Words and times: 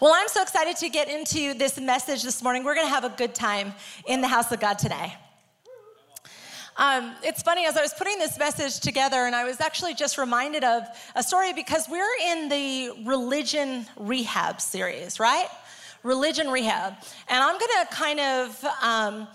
Well, 0.00 0.14
I'm 0.16 0.28
so 0.28 0.40
excited 0.40 0.78
to 0.78 0.88
get 0.88 1.10
into 1.10 1.52
this 1.52 1.78
message 1.78 2.22
this 2.22 2.42
morning. 2.42 2.64
We're 2.64 2.74
going 2.74 2.86
to 2.86 2.94
have 2.94 3.04
a 3.04 3.10
good 3.10 3.34
time 3.34 3.74
in 4.06 4.22
the 4.22 4.28
house 4.28 4.50
of 4.50 4.58
God 4.58 4.78
today. 4.78 5.14
Um, 6.78 7.14
it's 7.22 7.42
funny, 7.42 7.66
as 7.66 7.76
I 7.76 7.82
was 7.82 7.92
putting 7.92 8.18
this 8.18 8.38
message 8.38 8.80
together, 8.80 9.26
and 9.26 9.36
I 9.36 9.44
was 9.44 9.60
actually 9.60 9.92
just 9.92 10.16
reminded 10.16 10.64
of 10.64 10.84
a 11.16 11.22
story 11.22 11.52
because 11.52 11.86
we're 11.86 12.16
in 12.28 12.48
the 12.48 12.92
religion 13.04 13.84
rehab 13.98 14.62
series, 14.62 15.20
right? 15.20 15.48
Religion 16.02 16.48
rehab. 16.48 16.94
And 17.28 17.44
I'm 17.44 17.58
going 17.58 17.86
to 17.86 17.94
kind 17.94 18.20
of 18.20 18.64
um, 18.80 19.28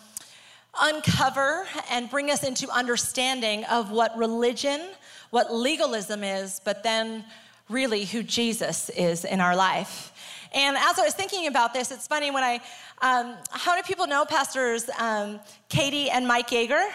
uncover 0.82 1.68
and 1.92 2.10
bring 2.10 2.32
us 2.32 2.44
into 2.44 2.68
understanding 2.72 3.66
of 3.66 3.92
what 3.92 4.18
religion, 4.18 4.82
what 5.30 5.54
legalism 5.54 6.24
is, 6.24 6.60
but 6.66 6.82
then 6.82 7.24
really 7.70 8.06
who 8.06 8.24
Jesus 8.24 8.90
is 8.90 9.26
in 9.26 9.42
our 9.42 9.56
life. 9.56 10.12
And 10.56 10.78
as 10.78 10.98
I 10.98 11.04
was 11.04 11.14
thinking 11.14 11.48
about 11.48 11.74
this, 11.74 11.92
it's 11.92 12.08
funny 12.08 12.32
when 12.32 12.42
I, 12.42 12.62
um, 13.02 13.36
how 13.52 13.74
many 13.74 13.84
people 13.84 14.08
know 14.08 14.24
pastors 14.24 14.90
um, 14.98 15.42
Katie 15.68 16.10
and 16.10 16.26
Mike 16.26 16.48
Yeager? 16.48 16.88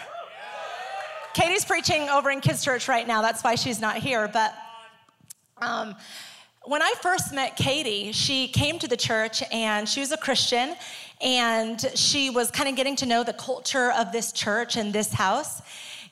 Katie's 1.35 1.63
preaching 1.63 2.09
over 2.09 2.31
in 2.31 2.41
Kids 2.41 2.63
Church 2.63 2.87
right 2.87 3.07
now. 3.07 3.21
That's 3.21 3.43
why 3.43 3.53
she's 3.53 3.79
not 3.79 3.97
here. 3.97 4.27
But 4.27 4.55
um, 5.59 5.95
when 6.63 6.81
I 6.81 6.91
first 7.03 7.35
met 7.35 7.55
Katie, 7.55 8.11
she 8.13 8.47
came 8.47 8.79
to 8.79 8.87
the 8.87 8.97
church 8.97 9.43
and 9.51 9.87
she 9.87 9.99
was 9.99 10.11
a 10.11 10.17
Christian 10.17 10.75
and 11.21 11.79
she 11.93 12.31
was 12.31 12.49
kind 12.49 12.67
of 12.67 12.75
getting 12.75 12.95
to 12.95 13.05
know 13.05 13.23
the 13.23 13.33
culture 13.33 13.91
of 13.91 14.11
this 14.11 14.31
church 14.31 14.75
and 14.75 14.91
this 14.91 15.13
house. 15.13 15.61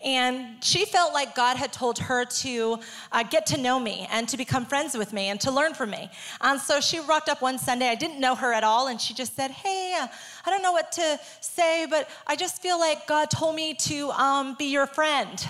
And 0.02 0.64
she 0.64 0.86
felt 0.86 1.14
like 1.14 1.36
God 1.36 1.58
had 1.58 1.74
told 1.74 2.00
her 2.00 2.24
to 2.24 2.80
uh, 3.12 3.24
get 3.24 3.46
to 3.48 3.58
know 3.58 3.80
me 3.80 4.08
and 4.12 4.30
to 4.30 4.38
become 4.38 4.66
friends 4.66 4.98
with 4.98 5.12
me 5.12 5.28
and 5.28 5.42
to 5.42 5.52
learn 5.52 5.74
from 5.74 5.90
me. 5.90 6.10
And 6.40 6.60
so 6.60 6.80
she 6.80 7.02
rocked 7.02 7.28
up 7.28 7.42
one 7.42 7.58
Sunday. 7.58 7.90
I 7.90 7.96
didn't 7.96 8.20
know 8.20 8.34
her 8.36 8.54
at 8.54 8.64
all. 8.64 8.88
And 8.88 9.00
she 9.00 9.14
just 9.14 9.36
said, 9.36 9.52
Hey, 9.52 9.98
uh, 10.00 10.08
I 10.46 10.50
don't 10.50 10.64
know 10.64 10.72
what 10.72 10.94
to 10.94 11.20
say, 11.42 11.86
but 11.90 12.10
I 12.26 12.38
just 12.38 12.62
feel 12.62 12.80
like 12.80 13.08
God 13.08 13.30
told 13.30 13.56
me 13.56 13.74
to 13.74 14.12
um, 14.12 14.56
be 14.58 14.66
your 14.66 14.88
friend. 14.88 15.46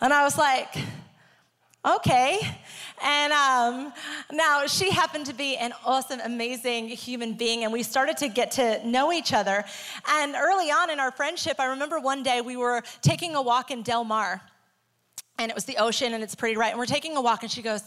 And 0.00 0.12
I 0.12 0.22
was 0.22 0.38
like, 0.38 0.76
Okay. 1.86 2.40
And 3.02 3.32
um, 3.34 3.92
now 4.32 4.66
she 4.66 4.90
happened 4.90 5.26
to 5.26 5.34
be 5.34 5.56
an 5.56 5.74
awesome, 5.84 6.20
amazing 6.24 6.88
human 6.88 7.34
being, 7.34 7.64
and 7.64 7.72
we 7.72 7.82
started 7.82 8.16
to 8.18 8.28
get 8.28 8.52
to 8.52 8.86
know 8.86 9.12
each 9.12 9.34
other. 9.34 9.64
And 10.08 10.34
early 10.34 10.70
on 10.70 10.88
in 10.88 10.98
our 10.98 11.10
friendship, 11.10 11.56
I 11.58 11.66
remember 11.66 12.00
one 12.00 12.22
day 12.22 12.40
we 12.40 12.56
were 12.56 12.82
taking 13.02 13.34
a 13.34 13.42
walk 13.42 13.70
in 13.70 13.82
Del 13.82 14.04
Mar, 14.04 14.40
and 15.38 15.50
it 15.50 15.54
was 15.54 15.66
the 15.66 15.76
ocean, 15.76 16.14
and 16.14 16.22
it's 16.22 16.34
pretty 16.34 16.56
right. 16.56 16.70
And 16.70 16.78
we're 16.78 16.86
taking 16.86 17.16
a 17.16 17.20
walk, 17.20 17.42
and 17.42 17.52
she 17.52 17.60
goes, 17.60 17.82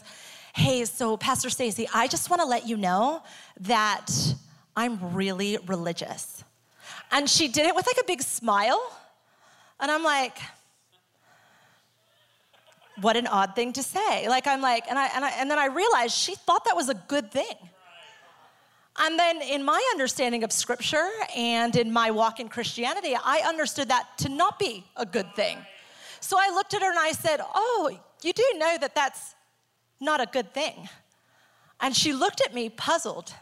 "Hey, 0.54 0.84
so 0.84 1.16
Pastor 1.16 1.50
Stacy, 1.50 1.88
I 1.92 2.06
just 2.06 2.30
want 2.30 2.40
to 2.40 2.46
let 2.46 2.68
you 2.68 2.76
know 2.76 3.24
that 3.60 4.10
I'm 4.76 5.14
really 5.14 5.58
religious." 5.66 6.44
And 7.10 7.28
she 7.28 7.48
did 7.48 7.66
it 7.66 7.74
with 7.74 7.86
like 7.88 7.98
a 7.98 8.06
big 8.06 8.22
smile, 8.22 8.80
and 9.80 9.90
I'm 9.90 10.04
like 10.04 10.38
what 13.00 13.16
an 13.16 13.26
odd 13.26 13.54
thing 13.54 13.72
to 13.74 13.82
say. 13.82 14.28
Like 14.28 14.46
I'm 14.46 14.60
like, 14.60 14.84
and 14.88 14.98
I, 14.98 15.06
and 15.14 15.24
I 15.24 15.30
and 15.30 15.50
then 15.50 15.58
I 15.58 15.66
realized 15.66 16.14
she 16.14 16.34
thought 16.34 16.64
that 16.64 16.76
was 16.76 16.88
a 16.88 16.94
good 16.94 17.30
thing. 17.30 17.54
And 19.00 19.18
then 19.18 19.40
in 19.42 19.64
my 19.64 19.80
understanding 19.92 20.42
of 20.42 20.50
scripture 20.50 21.08
and 21.36 21.76
in 21.76 21.92
my 21.92 22.10
walk 22.10 22.40
in 22.40 22.48
Christianity, 22.48 23.16
I 23.16 23.42
understood 23.46 23.88
that 23.88 24.18
to 24.18 24.28
not 24.28 24.58
be 24.58 24.84
a 24.96 25.06
good 25.06 25.34
thing. 25.36 25.58
So 26.20 26.36
I 26.38 26.50
looked 26.50 26.74
at 26.74 26.82
her 26.82 26.90
and 26.90 26.98
I 26.98 27.12
said, 27.12 27.40
"Oh, 27.40 27.96
you 28.22 28.32
do 28.32 28.44
know 28.56 28.76
that 28.80 28.94
that's 28.94 29.34
not 30.00 30.20
a 30.20 30.26
good 30.26 30.52
thing." 30.52 30.88
And 31.80 31.96
she 31.96 32.12
looked 32.12 32.40
at 32.40 32.52
me 32.52 32.68
puzzled. 32.70 33.32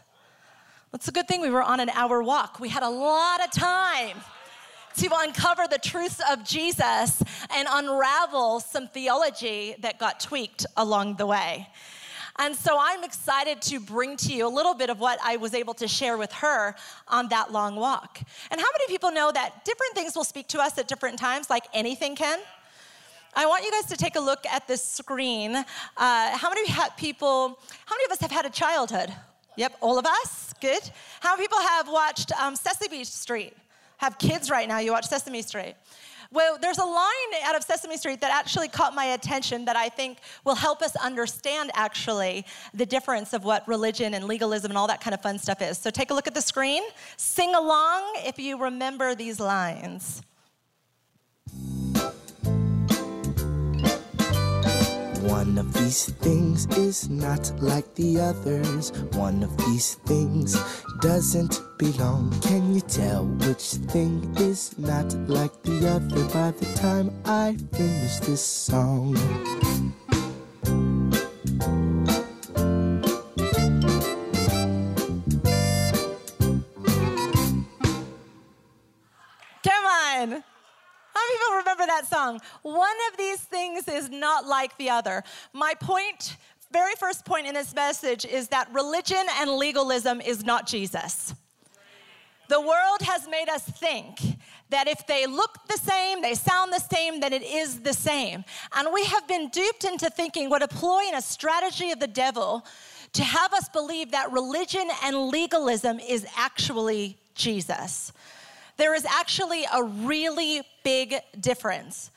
It's 0.93 1.07
a 1.07 1.11
good 1.11 1.27
thing 1.27 1.41
we 1.41 1.49
were 1.49 1.63
on 1.63 1.79
an 1.79 1.89
hour 1.89 2.21
walk. 2.21 2.59
We 2.59 2.69
had 2.69 2.83
a 2.83 2.89
lot 2.89 3.43
of 3.43 3.51
time 3.51 4.21
to 4.97 5.09
uncover 5.13 5.63
the 5.69 5.77
truths 5.77 6.21
of 6.31 6.43
Jesus 6.43 7.21
and 7.55 7.67
unravel 7.69 8.59
some 8.59 8.87
theology 8.87 9.75
that 9.79 9.99
got 9.99 10.19
tweaked 10.19 10.65
along 10.75 11.15
the 11.15 11.25
way. 11.25 11.67
And 12.39 12.55
so 12.55 12.77
I'm 12.79 13.03
excited 13.03 13.61
to 13.63 13.79
bring 13.79 14.15
to 14.17 14.33
you 14.33 14.47
a 14.47 14.49
little 14.49 14.75
bit 14.75 14.89
of 14.91 14.99
what 14.99 15.17
I 15.23 15.37
was 15.37 15.55
able 15.55 15.73
to 15.75 15.87
share 15.87 16.17
with 16.17 16.31
her 16.33 16.75
on 17.07 17.29
that 17.29 17.51
long 17.51 17.75
walk. 17.75 18.19
And 18.51 18.61
how 18.61 18.67
many 18.73 18.87
people 18.87 19.11
know 19.11 19.31
that 19.31 19.65
different 19.65 19.93
things 19.95 20.15
will 20.15 20.23
speak 20.23 20.47
to 20.49 20.59
us 20.59 20.77
at 20.77 20.87
different 20.87 21.17
times, 21.17 21.49
like 21.49 21.65
anything 21.73 22.15
can? 22.15 22.39
I 23.35 23.45
want 23.45 23.63
you 23.63 23.71
guys 23.71 23.85
to 23.85 23.97
take 23.97 24.15
a 24.15 24.19
look 24.19 24.45
at 24.45 24.67
this 24.67 24.83
screen. 24.83 25.55
Uh, 25.55 25.65
how 25.95 26.49
many 26.49 26.67
people, 26.97 27.59
how 27.85 27.95
many 27.95 28.05
of 28.05 28.11
us 28.11 28.21
have 28.21 28.31
had 28.31 28.45
a 28.45 28.49
childhood? 28.49 29.13
Yep, 29.55 29.77
all 29.81 29.97
of 29.97 30.05
us. 30.05 30.53
Good. 30.61 30.81
How 31.19 31.35
many 31.35 31.43
people 31.43 31.59
have 31.59 31.87
watched 31.87 32.31
um, 32.33 32.55
Sesame 32.55 33.03
Street? 33.03 33.53
Have 33.97 34.17
kids 34.17 34.49
right 34.49 34.67
now, 34.67 34.79
you 34.79 34.91
watch 34.91 35.05
Sesame 35.05 35.41
Street. 35.41 35.75
Well, 36.31 36.57
there's 36.61 36.77
a 36.77 36.85
line 36.85 37.43
out 37.43 37.55
of 37.55 37.63
Sesame 37.63 37.97
Street 37.97 38.19
that 38.21 38.31
actually 38.31 38.67
caught 38.67 38.93
my 38.93 39.05
attention 39.05 39.65
that 39.65 39.75
I 39.77 39.87
think 39.87 40.19
will 40.43 40.55
help 40.55 40.81
us 40.81 40.95
understand 40.97 41.71
actually 41.73 42.45
the 42.73 42.85
difference 42.85 43.33
of 43.33 43.45
what 43.45 43.65
religion 43.67 44.13
and 44.13 44.25
legalism 44.25 44.71
and 44.71 44.77
all 44.77 44.87
that 44.87 44.99
kind 44.99 45.13
of 45.13 45.21
fun 45.21 45.39
stuff 45.39 45.61
is. 45.61 45.77
So 45.77 45.89
take 45.89 46.11
a 46.11 46.13
look 46.13 46.27
at 46.27 46.33
the 46.33 46.41
screen, 46.41 46.83
sing 47.15 47.55
along 47.55 48.03
if 48.17 48.37
you 48.37 48.61
remember 48.61 49.15
these 49.15 49.39
lines. 49.39 50.21
One 55.27 55.57
of 55.57 55.73
these 55.73 56.05
things 56.05 56.65
is 56.77 57.09
not 57.09 57.51
like 57.59 57.93
the 57.95 58.17
others. 58.21 58.91
One 59.11 59.43
of 59.43 59.57
these 59.57 59.95
things 60.05 60.55
doesn't 61.01 61.61
belong. 61.77 62.31
Can 62.39 62.73
you 62.73 62.79
tell 62.79 63.25
which 63.25 63.73
thing 63.91 64.33
is 64.37 64.77
not 64.79 65.13
like 65.27 65.61
the 65.63 65.89
other 65.89 66.23
by 66.29 66.51
the 66.51 66.73
time 66.75 67.11
I 67.25 67.57
finish 67.73 68.19
this 68.19 68.41
song? 68.41 69.17
That 81.97 82.07
song? 82.07 82.39
One 82.61 82.97
of 83.11 83.17
these 83.17 83.39
things 83.39 83.87
is 83.87 84.09
not 84.09 84.45
like 84.45 84.77
the 84.77 84.89
other. 84.89 85.23
My 85.53 85.73
point, 85.79 86.37
very 86.71 86.93
first 86.95 87.25
point 87.25 87.47
in 87.47 87.53
this 87.53 87.73
message 87.73 88.25
is 88.25 88.49
that 88.49 88.71
religion 88.71 89.25
and 89.39 89.51
legalism 89.51 90.21
is 90.21 90.43
not 90.45 90.67
Jesus. 90.67 91.33
The 92.49 92.61
world 92.61 93.01
has 93.01 93.27
made 93.27 93.49
us 93.49 93.63
think 93.63 94.19
that 94.69 94.87
if 94.87 95.05
they 95.07 95.25
look 95.25 95.57
the 95.67 95.77
same, 95.77 96.21
they 96.21 96.33
sound 96.33 96.71
the 96.71 96.79
same, 96.79 97.19
then 97.19 97.33
it 97.33 97.41
is 97.41 97.81
the 97.81 97.93
same. 97.93 98.45
And 98.75 98.89
we 98.93 99.03
have 99.05 99.27
been 99.27 99.49
duped 99.49 99.83
into 99.83 100.09
thinking 100.09 100.49
what 100.49 100.61
a 100.61 100.67
ploy 100.67 101.01
and 101.07 101.17
a 101.17 101.21
strategy 101.21 101.91
of 101.91 101.99
the 101.99 102.07
devil 102.07 102.65
to 103.13 103.23
have 103.23 103.53
us 103.53 103.67
believe 103.69 104.11
that 104.11 104.31
religion 104.31 104.87
and 105.03 105.29
legalism 105.29 105.99
is 105.99 106.27
actually 106.37 107.17
Jesus. 107.33 108.13
There 108.77 108.93
is 108.93 109.05
actually 109.05 109.65
a 109.73 109.83
really 109.83 110.61
big 110.83 111.15
difference. 111.39 112.11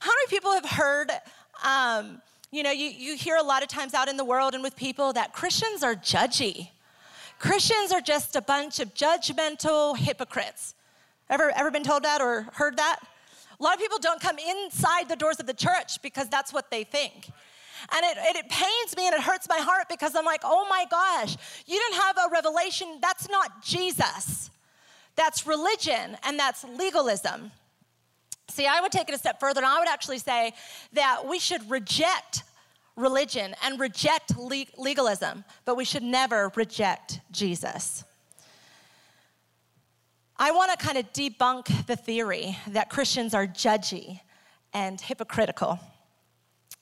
How 0.00 0.10
many 0.10 0.26
people 0.28 0.52
have 0.52 0.64
heard, 0.64 1.10
um, 1.64 2.22
you 2.50 2.62
know, 2.62 2.70
you, 2.70 2.88
you 2.88 3.16
hear 3.16 3.36
a 3.36 3.42
lot 3.42 3.62
of 3.62 3.68
times 3.68 3.94
out 3.94 4.08
in 4.08 4.16
the 4.16 4.24
world 4.24 4.54
and 4.54 4.62
with 4.62 4.76
people 4.76 5.12
that 5.14 5.32
Christians 5.32 5.82
are 5.82 5.94
judgy. 5.94 6.68
Christians 7.38 7.90
are 7.90 8.00
just 8.00 8.36
a 8.36 8.42
bunch 8.42 8.78
of 8.78 8.94
judgmental 8.94 9.96
hypocrites. 9.96 10.74
Ever, 11.28 11.52
ever 11.56 11.70
been 11.70 11.82
told 11.82 12.04
that 12.04 12.20
or 12.20 12.46
heard 12.52 12.76
that? 12.76 13.00
A 13.58 13.62
lot 13.62 13.74
of 13.74 13.80
people 13.80 13.98
don't 13.98 14.20
come 14.20 14.36
inside 14.38 15.08
the 15.08 15.16
doors 15.16 15.40
of 15.40 15.46
the 15.46 15.54
church 15.54 16.00
because 16.02 16.28
that's 16.28 16.52
what 16.52 16.70
they 16.70 16.84
think. 16.84 17.30
And 17.92 18.04
it, 18.04 18.18
it, 18.18 18.36
it, 18.36 18.48
pains 18.48 18.96
me 18.96 19.06
and 19.06 19.14
it 19.14 19.20
hurts 19.20 19.48
my 19.48 19.58
heart 19.58 19.86
because 19.88 20.14
I'm 20.14 20.24
like, 20.24 20.40
oh 20.44 20.66
my 20.70 20.86
gosh, 20.90 21.36
you 21.66 21.78
didn't 21.78 22.02
have 22.02 22.16
a 22.18 22.30
revelation. 22.32 22.98
That's 23.00 23.28
not 23.28 23.62
Jesus. 23.62 24.50
That's 25.16 25.46
religion 25.46 26.16
and 26.22 26.38
that's 26.38 26.64
legalism. 26.64 27.52
See, 28.48 28.66
I 28.66 28.80
would 28.80 28.92
take 28.92 29.08
it 29.08 29.14
a 29.14 29.18
step 29.18 29.40
further 29.40 29.60
and 29.60 29.66
I 29.66 29.78
would 29.78 29.88
actually 29.88 30.18
say 30.18 30.52
that 30.92 31.26
we 31.26 31.38
should 31.38 31.68
reject 31.70 32.42
religion 32.96 33.54
and 33.64 33.80
reject 33.80 34.32
legalism, 34.38 35.44
but 35.64 35.76
we 35.76 35.84
should 35.84 36.02
never 36.02 36.52
reject 36.54 37.20
Jesus. 37.30 38.04
I 40.36 40.50
want 40.50 40.78
to 40.78 40.84
kind 40.84 40.98
of 40.98 41.12
debunk 41.12 41.86
the 41.86 41.96
theory 41.96 42.58
that 42.68 42.90
Christians 42.90 43.34
are 43.34 43.46
judgy 43.46 44.20
and 44.72 45.00
hypocritical. 45.00 45.78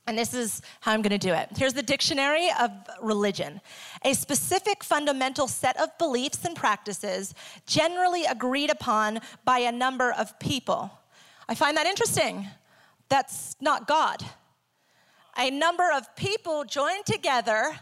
And 0.06 0.19
this 0.19 0.34
is 0.34 0.62
how 0.81 0.93
I'm 0.93 1.02
going 1.02 1.10
to 1.10 1.19
do 1.19 1.32
it. 1.32 1.49
Here's 1.56 1.75
the 1.75 1.82
dictionary 1.82 2.49
of 2.60 2.70
religion 3.00 3.60
a 4.04 4.14
specific 4.14 4.82
fundamental 4.82 5.46
set 5.46 5.81
of 5.81 5.96
beliefs 5.99 6.44
and 6.44 6.56
practices 6.56 7.34
generally 7.66 8.25
agreed 8.25 8.70
upon 8.70 9.20
by 9.44 9.60
a 9.60 9.72
number 9.72 10.12
of 10.12 10.38
people. 10.40 10.90
I 11.49 11.54
find 11.54 11.76
that 11.76 11.87
interesting. 11.87 12.49
That's 13.08 13.56
not 13.60 13.87
God. 13.87 14.25
A 15.38 15.50
number 15.50 15.90
of 15.94 16.14
people 16.16 16.64
join 16.64 17.05
together 17.05 17.72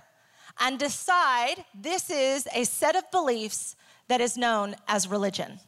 and 0.59 0.79
decide 0.79 1.65
this 1.75 2.11
is 2.11 2.47
a 2.55 2.65
set 2.65 2.97
of 2.97 3.11
beliefs 3.11 3.77
that 4.09 4.21
is 4.21 4.37
known 4.37 4.77
as 4.89 5.09
religion. 5.09 5.61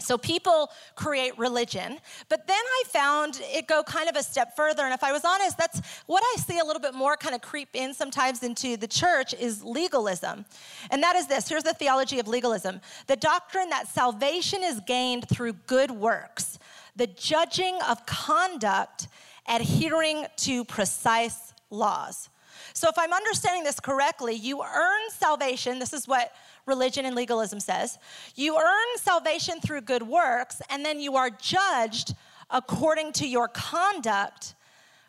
So 0.00 0.18
people 0.18 0.70
create 0.94 1.38
religion, 1.38 1.98
but 2.28 2.46
then 2.46 2.56
I 2.56 2.82
found 2.88 3.40
it 3.42 3.66
go 3.66 3.82
kind 3.82 4.08
of 4.08 4.16
a 4.16 4.22
step 4.22 4.56
further. 4.56 4.84
And 4.84 4.94
if 4.94 5.04
I 5.04 5.12
was 5.12 5.24
honest, 5.24 5.58
that's 5.58 5.80
what 6.06 6.22
I 6.22 6.40
see 6.40 6.58
a 6.58 6.64
little 6.64 6.80
bit 6.80 6.94
more 6.94 7.16
kind 7.16 7.34
of 7.34 7.40
creep 7.40 7.70
in 7.74 7.94
sometimes 7.94 8.42
into 8.42 8.76
the 8.76 8.88
church 8.88 9.34
is 9.34 9.62
legalism. 9.62 10.44
And 10.90 11.02
that 11.02 11.16
is 11.16 11.26
this 11.26 11.48
here's 11.48 11.62
the 11.62 11.74
theology 11.74 12.18
of 12.18 12.28
legalism 12.28 12.80
the 13.06 13.16
doctrine 13.16 13.70
that 13.70 13.88
salvation 13.88 14.62
is 14.62 14.80
gained 14.86 15.28
through 15.28 15.54
good 15.66 15.90
works, 15.90 16.58
the 16.96 17.06
judging 17.06 17.78
of 17.88 18.04
conduct, 18.06 19.08
adhering 19.48 20.26
to 20.36 20.64
precise 20.64 21.52
laws. 21.70 22.28
So 22.72 22.88
if 22.88 22.98
I'm 22.98 23.12
understanding 23.12 23.64
this 23.64 23.80
correctly, 23.80 24.34
you 24.34 24.62
earn 24.62 25.10
salvation. 25.10 25.78
This 25.78 25.92
is 25.92 26.06
what 26.06 26.32
religion 26.66 27.04
and 27.04 27.14
legalism 27.14 27.60
says. 27.60 27.98
You 28.34 28.56
earn 28.56 28.98
salvation 28.98 29.60
through 29.60 29.82
good 29.82 30.02
works, 30.02 30.60
and 30.70 30.84
then 30.84 31.00
you 31.00 31.16
are 31.16 31.30
judged 31.30 32.14
according 32.50 33.12
to 33.14 33.26
your 33.26 33.48
conduct, 33.48 34.54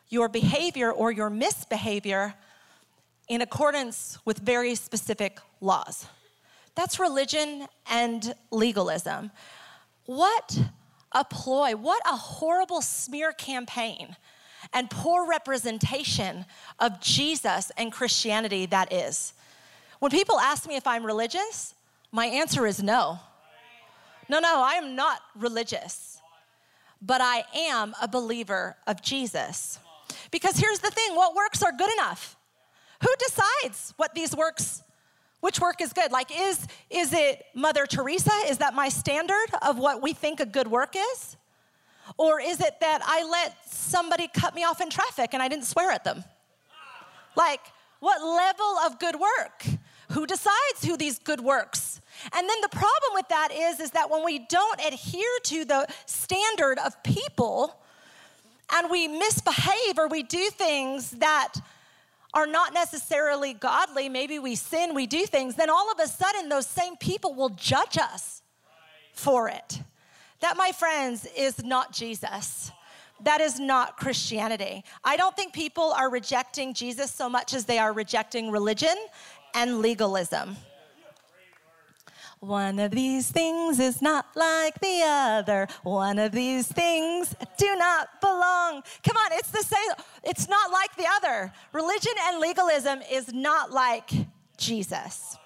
your 0.10 0.30
behavior, 0.30 0.92
or 0.92 1.12
your 1.12 1.30
misbehavior 1.30 2.34
in 3.28 3.42
accordance 3.42 4.18
with 4.26 4.40
very 4.40 4.76
specific 4.76 5.40
laws. 5.62 6.08
That's 6.76 7.00
religion 7.00 7.68
and 7.90 8.34
legalism. 8.52 9.32
What 10.06 10.60
a 11.12 11.24
ploy, 11.26 11.76
what 11.76 12.02
a 12.06 12.16
horrible 12.16 12.82
smear 12.82 13.34
campaign 13.34 14.16
and 14.74 14.90
poor 14.90 15.28
representation 15.28 16.46
of 16.80 17.00
Jesus 17.02 17.72
and 17.78 17.92
Christianity 17.92 18.66
that 18.68 18.92
is. 18.94 19.34
When 20.02 20.10
people 20.10 20.40
ask 20.40 20.68
me 20.68 20.76
if 20.76 20.88
I'm 20.88 21.06
religious, 21.06 21.76
my 22.12 22.26
answer 22.26 22.66
is 22.66 22.82
no. 22.82 23.20
No, 24.28 24.40
no, 24.40 24.64
I 24.64 24.74
am 24.74 24.96
not 24.96 25.20
religious, 25.36 26.20
but 27.04 27.22
I 27.22 27.44
am 27.56 27.94
a 28.02 28.08
believer 28.08 28.76
of 28.88 29.04
Jesus. 29.04 29.78
Because 30.32 30.58
here's 30.58 30.80
the 30.80 30.90
thing 30.90 31.16
what 31.16 31.36
works 31.36 31.62
are 31.62 31.72
good 31.72 31.94
enough? 31.94 32.36
Who 33.04 33.10
decides 33.20 33.94
what 33.98 34.16
these 34.16 34.36
works, 34.36 34.82
which 35.40 35.60
work 35.60 35.82
is 35.82 35.94
good? 35.94 36.12
Like, 36.12 36.32
is, 36.36 36.68
is 36.90 37.14
it 37.14 37.46
Mother 37.54 37.86
Teresa? 37.86 38.34
Is 38.48 38.58
that 38.58 38.74
my 38.74 38.90
standard 38.90 39.52
of 39.62 39.78
what 39.78 40.02
we 40.02 40.14
think 40.14 40.40
a 40.40 40.48
good 40.48 40.68
work 40.68 40.96
is? 40.96 41.38
Or 42.18 42.42
is 42.42 42.60
it 42.60 42.80
that 42.80 43.02
I 43.06 43.24
let 43.30 43.72
somebody 43.72 44.28
cut 44.28 44.56
me 44.56 44.64
off 44.64 44.82
in 44.82 44.90
traffic 44.90 45.36
and 45.36 45.44
I 45.44 45.48
didn't 45.48 45.66
swear 45.66 45.92
at 45.92 46.04
them? 46.04 46.24
Like, 47.36 47.62
what 48.00 48.20
level 48.20 48.80
of 48.84 48.98
good 48.98 49.16
work? 49.16 49.81
Who 50.12 50.26
decides 50.26 50.84
who 50.84 50.98
these 50.98 51.20
good 51.20 51.42
works? 51.42 52.02
And 52.34 52.48
then 52.48 52.58
the 52.62 52.70
problem 52.70 53.14
with 53.14 53.28
that 53.30 53.50
is, 53.52 53.80
is 53.80 53.92
that 53.92 54.10
when 54.10 54.24
we 54.24 54.40
don't 54.40 54.80
adhere 54.86 55.40
to 55.44 55.66
the 55.66 55.88
standard 56.06 56.80
of 56.80 57.02
people 57.04 57.80
and 58.74 58.90
we 58.90 59.08
misbehave 59.08 59.98
or 59.98 60.08
we 60.08 60.24
do 60.24 60.50
things 60.50 61.12
that 61.12 61.54
are 62.34 62.48
not 62.48 62.74
necessarily 62.74 63.54
godly, 63.54 64.08
maybe 64.10 64.40
we 64.40 64.56
sin, 64.56 64.96
we 64.96 65.06
do 65.06 65.26
things, 65.26 65.56
then 65.56 65.70
all 65.70 65.92
of 65.92 66.00
a 66.00 66.08
sudden 66.08 66.50
those 66.50 66.68
same 66.68 66.96
people 66.98 67.34
will 67.34 67.50
judge 67.50 67.98
us 67.98 68.42
for 69.14 69.50
it. 69.50 69.82
That, 70.40 70.58
my 70.58 70.72
friends, 70.72 71.28
is 71.38 71.64
not 71.64 71.94
Jesus. 71.94 72.72
That 73.24 73.42
is 73.42 73.60
not 73.60 73.98
Christianity. 73.98 74.84
I 75.04 75.16
don't 75.16 75.36
think 75.36 75.54
people 75.54 75.94
are 75.96 76.10
rejecting 76.10 76.74
Jesus 76.74 77.12
so 77.12 77.30
much 77.30 77.54
as 77.54 77.66
they 77.66 77.78
are 77.78 77.94
rejecting 77.94 78.50
religion 78.50 78.96
and 79.54 79.80
legalism. 79.80 80.58
One 82.42 82.80
of 82.80 82.90
these 82.90 83.30
things 83.30 83.80
is 83.80 84.02
not 84.02 84.26
like 84.36 84.80
the 84.80 85.02
other. 85.04 85.68
One 85.84 86.18
of 86.18 86.32
these 86.32 86.68
things 86.68 87.36
do 87.58 87.76
not 87.76 88.20
belong. 88.20 88.82
Come 89.04 89.16
on, 89.16 89.32
it's 89.34 89.52
the 89.52 89.64
same. 89.64 89.92
It's 90.24 90.50
not 90.50 90.72
like 90.72 90.96
the 90.96 91.06
other. 91.18 91.54
Religion 91.72 92.14
and 92.24 92.40
legalism 92.40 93.02
is 93.12 93.32
not 93.32 93.72
like 93.72 94.10
Jesus. 94.58 95.38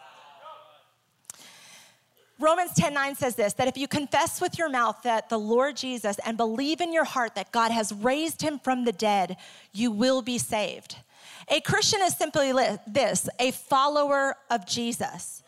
Romans 2.39 2.73
10 2.75 2.93
9 2.93 3.15
says 3.15 3.35
this 3.35 3.53
that 3.53 3.67
if 3.67 3.77
you 3.77 3.89
confess 3.89 4.39
with 4.39 4.57
your 4.57 4.69
mouth 4.69 5.01
that 5.03 5.27
the 5.27 5.39
Lord 5.39 5.75
Jesus 5.75 6.17
and 6.25 6.37
believe 6.37 6.79
in 6.79 6.93
your 6.93 7.05
heart 7.05 7.35
that 7.35 7.51
God 7.51 7.71
has 7.71 7.93
raised 7.93 8.41
him 8.41 8.57
from 8.59 8.85
the 8.85 8.93
dead, 8.93 9.35
you 9.73 9.91
will 9.91 10.21
be 10.21 10.37
saved. 10.37 10.97
A 11.47 11.61
Christian 11.61 12.01
is 12.01 12.17
simply 12.17 12.51
this 12.87 13.29
a 13.39 13.51
follower 13.51 14.35
of 14.49 14.65
Jesus. 14.65 15.43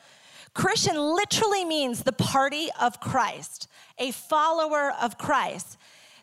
Christian 0.54 0.98
literally 0.98 1.66
means 1.66 2.04
the 2.04 2.12
party 2.12 2.70
of 2.80 3.00
Christ, 3.00 3.68
a 3.98 4.12
follower 4.12 4.92
of 5.02 5.18
Christ. 5.18 5.78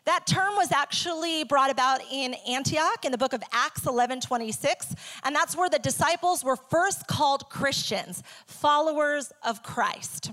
That 0.05 0.27
term 0.27 0.55
was 0.55 0.71
actually 0.71 1.43
brought 1.45 1.71
about 1.71 2.01
in 2.11 2.35
Antioch 2.47 3.05
in 3.05 3.11
the 3.11 3.17
book 3.17 3.33
of 3.33 3.41
Acts 3.51 3.85
11 3.85 4.21
26, 4.21 4.93
and 5.23 5.35
that's 5.35 5.55
where 5.55 5.69
the 5.69 5.79
disciples 5.79 6.43
were 6.43 6.55
first 6.55 7.07
called 7.07 7.49
Christians, 7.49 8.23
followers 8.45 9.31
of 9.43 9.63
Christ. 9.63 10.31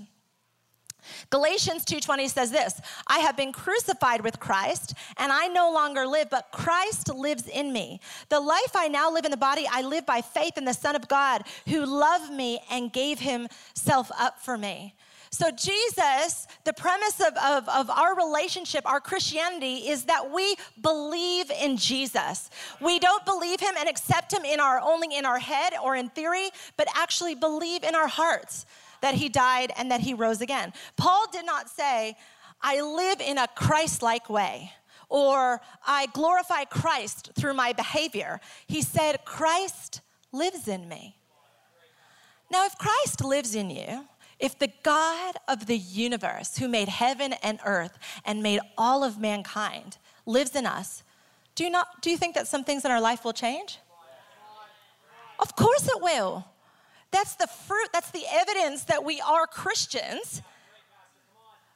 Galatians 1.29 1.85
2:20 1.85 2.29
says 2.29 2.51
this, 2.51 2.79
I 3.07 3.19
have 3.19 3.37
been 3.37 3.51
crucified 3.51 4.21
with 4.21 4.39
Christ, 4.39 4.93
and 5.17 5.31
I 5.31 5.47
no 5.47 5.71
longer 5.71 6.05
live, 6.07 6.29
but 6.29 6.51
Christ 6.51 7.13
lives 7.13 7.47
in 7.47 7.73
me. 7.73 7.99
The 8.29 8.39
life 8.39 8.75
I 8.75 8.87
now 8.87 9.11
live 9.11 9.25
in 9.25 9.31
the 9.31 9.37
body, 9.37 9.65
I 9.69 9.81
live 9.81 10.05
by 10.05 10.21
faith 10.21 10.57
in 10.57 10.65
the 10.65 10.73
Son 10.73 10.95
of 10.95 11.07
God 11.07 11.43
who 11.67 11.85
loved 11.85 12.31
me 12.31 12.59
and 12.69 12.91
gave 12.91 13.19
himself 13.19 14.11
up 14.17 14.39
for 14.39 14.57
me. 14.57 14.95
So, 15.33 15.49
Jesus, 15.49 16.45
the 16.63 16.73
premise 16.73 17.19
of, 17.19 17.35
of, 17.37 17.67
of, 17.67 17.89
our 17.89 18.15
relationship, 18.15 18.85
our 18.85 18.99
Christianity, 18.99 19.89
is 19.89 20.03
that 20.03 20.29
we 20.29 20.55
believe 20.79 21.49
in 21.49 21.75
Jesus. 21.75 22.51
We 22.79 22.99
don't 22.99 23.25
believe 23.25 23.59
him 23.59 23.73
and 23.79 23.89
accept 23.89 24.31
him 24.31 24.45
in 24.45 24.59
our 24.59 24.79
only 24.79 25.17
in 25.17 25.25
our 25.25 25.39
head 25.39 25.73
or 25.83 25.95
in 25.95 26.09
theory, 26.09 26.51
but 26.77 26.87
actually 26.95 27.33
believe 27.33 27.83
in 27.83 27.95
our 27.95 28.07
hearts 28.07 28.67
that 29.03 29.15
he 29.15 29.27
died 29.27 29.73
and 29.77 29.91
that 29.91 29.99
he 29.99 30.13
rose 30.13 30.39
again. 30.39 30.71
Paul 30.95 31.25
did 31.29 31.45
not 31.45 31.69
say, 31.69 32.15
I 32.61 32.79
live 32.79 33.19
in 33.19 33.37
a 33.37 33.49
Christ 33.53 34.01
like 34.01 34.29
way 34.29 34.71
or 35.09 35.59
I 35.85 36.05
glorify 36.13 36.63
Christ 36.63 37.31
through 37.35 37.53
my 37.53 37.73
behavior. 37.73 38.39
He 38.65 38.81
said, 38.81 39.25
Christ 39.25 39.99
lives 40.31 40.69
in 40.69 40.87
me. 40.87 41.17
Now, 42.49 42.65
if 42.65 42.77
Christ 42.77 43.25
lives 43.25 43.55
in 43.55 43.69
you, 43.69 44.05
if 44.39 44.57
the 44.57 44.71
God 44.83 45.35
of 45.49 45.65
the 45.65 45.77
universe 45.77 46.57
who 46.57 46.69
made 46.69 46.87
heaven 46.87 47.33
and 47.43 47.59
earth 47.65 47.99
and 48.23 48.41
made 48.41 48.61
all 48.77 49.03
of 49.03 49.19
mankind 49.19 49.97
lives 50.25 50.55
in 50.55 50.65
us, 50.65 51.03
do, 51.55 51.65
you 51.65 51.69
not, 51.69 52.01
do 52.01 52.09
you 52.09 52.17
think 52.17 52.35
that 52.35 52.47
some 52.47 52.63
things 52.63 52.85
in 52.85 52.91
our 52.91 53.01
life 53.01 53.25
will 53.25 53.33
change? 53.33 53.79
Of 55.39 55.57
course 55.57 55.89
it 55.89 56.01
will. 56.01 56.45
That's 57.13 57.35
the 57.35 57.47
fruit, 57.47 57.89
that's 57.93 58.09
the 58.09 58.23
evidence 58.29 58.85
that 58.85 59.05
we 59.05 59.21
are 59.21 59.45
Christians. 59.45 60.41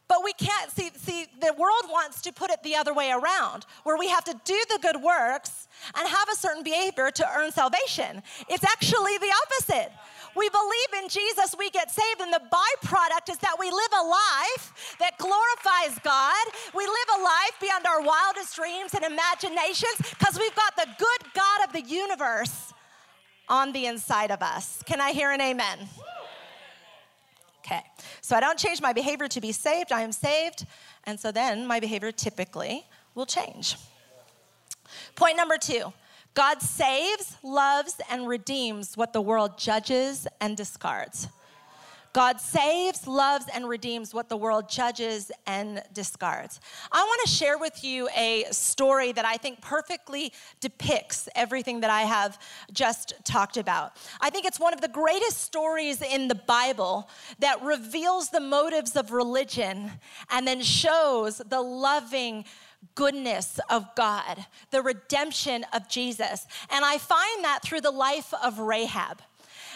But 0.08 0.24
we 0.24 0.34
can't 0.34 0.72
see, 0.72 0.89
see, 0.96 1.27
the 1.39 1.53
world 1.53 1.84
wants 1.89 2.22
to 2.24 2.34
put 2.34 2.50
it 2.50 2.63
the 2.63 2.75
other 2.75 2.94
way 2.94 3.12
around, 3.12 3.65
where 3.84 3.98
we 3.98 4.08
have 4.10 4.24
to 4.24 4.36
do 4.46 4.60
the 4.70 4.79
good 4.82 5.01
works 5.01 5.67
and 5.96 6.08
have 6.08 6.27
a 6.32 6.36
certain 6.36 6.63
behavior 6.63 7.12
to 7.12 7.29
earn 7.38 7.51
salvation. 7.51 8.24
It's 8.50 8.63
actually 8.63 9.17
the 9.20 9.32
opposite. 9.46 9.91
We 10.36 10.50
believe 10.50 11.03
in 11.03 11.10
Jesus, 11.10 11.56
we 11.60 11.70
get 11.70 11.91
saved, 11.91 12.22
and 12.22 12.34
the 12.34 12.41
byproduct 12.41 13.29
is 13.29 13.38
that 13.39 13.58
we 13.60 13.70
live 13.70 13.91
a 13.94 14.06
life 14.08 14.96
that 15.00 15.17
glorifies 15.20 16.00
God. 16.03 16.48
We 16.74 16.86
live 16.86 17.20
a 17.20 17.22
life 17.22 17.58
beyond 17.62 17.86
our 17.86 18.01
wildest 18.01 18.56
dreams 18.56 18.96
and 18.96 19.03
imaginations 19.03 19.98
because 20.17 20.39
we've 20.39 20.56
got 20.56 20.75
the 20.77 20.88
good 20.98 21.34
God 21.34 21.67
of 21.67 21.74
the 21.74 21.82
universe 21.82 22.67
on 23.50 23.72
the 23.72 23.86
inside 23.86 24.32
of 24.32 24.42
us. 24.42 24.84
Can 24.86 25.01
I 25.01 25.12
hear 25.12 25.32
an 25.32 25.42
amen? 25.42 25.80
Okay, 27.66 27.82
so 28.22 28.36
I 28.36 28.39
don't 28.39 28.58
change 28.58 28.82
my 28.82 28.94
behavior 28.94 29.27
to 29.27 29.42
be 29.42 29.51
saved, 29.51 29.92
I 29.92 30.01
am 30.01 30.13
saved, 30.13 30.66
and 31.04 31.20
so 31.20 31.32
then 31.32 31.68
my 31.68 31.80
behavior 31.80 32.13
typically 32.13 32.86
will 33.13 33.25
change. 33.25 33.75
Point 35.16 35.36
number 35.36 35.58
two 35.58 35.92
God 36.34 36.62
saves, 36.62 37.36
loves, 37.44 38.00
and 38.10 38.27
redeems 38.27 38.96
what 38.96 39.12
the 39.12 39.22
world 39.22 39.58
judges 39.58 40.27
and 40.39 40.56
discards. 40.56 41.27
God 42.14 42.40
saves, 42.40 43.08
loves, 43.08 43.46
and 43.54 43.68
redeems 43.68 44.14
what 44.14 44.30
the 44.30 44.38
world 44.38 44.70
judges 44.70 45.32
and 45.46 45.84
discards. 45.94 46.60
I 46.92 47.02
want 47.04 47.22
to 47.26 47.30
share 47.30 47.58
with 47.58 47.84
you 47.84 48.10
a 48.16 48.46
story 48.52 49.12
that 49.12 49.26
I 49.26 49.38
think 49.38 49.62
perfectly 49.62 50.34
depicts 50.60 51.30
everything 51.36 51.82
that 51.82 51.90
I 51.90 52.02
have 52.02 52.40
just 52.72 53.14
talked 53.24 53.58
about. 53.58 53.98
I 54.20 54.30
think 54.30 54.46
it's 54.46 54.60
one 54.60 54.74
of 54.74 54.82
the 54.82 54.88
greatest 54.88 55.42
stories 55.42 56.02
in 56.02 56.28
the 56.28 56.36
Bible 56.36 57.10
that 57.40 57.62
reveals 57.62 58.30
the 58.30 58.40
motives 58.40 58.96
of 58.96 59.12
religion 59.12 59.92
and 60.32 60.48
then 60.48 60.62
shows 60.62 61.38
the 61.38 61.62
loving, 61.62 62.46
goodness 62.96 63.60
of 63.70 63.86
God, 63.96 64.46
the 64.72 64.82
redemption 64.82 65.66
of 65.74 65.88
Jesus. 65.88 66.46
And 66.70 66.84
I 66.84 66.98
find 66.98 67.44
that 67.44 67.60
through 67.64 67.82
the 67.82 67.92
life 67.92 68.34
of 68.44 68.60
Rahab. 68.60 69.22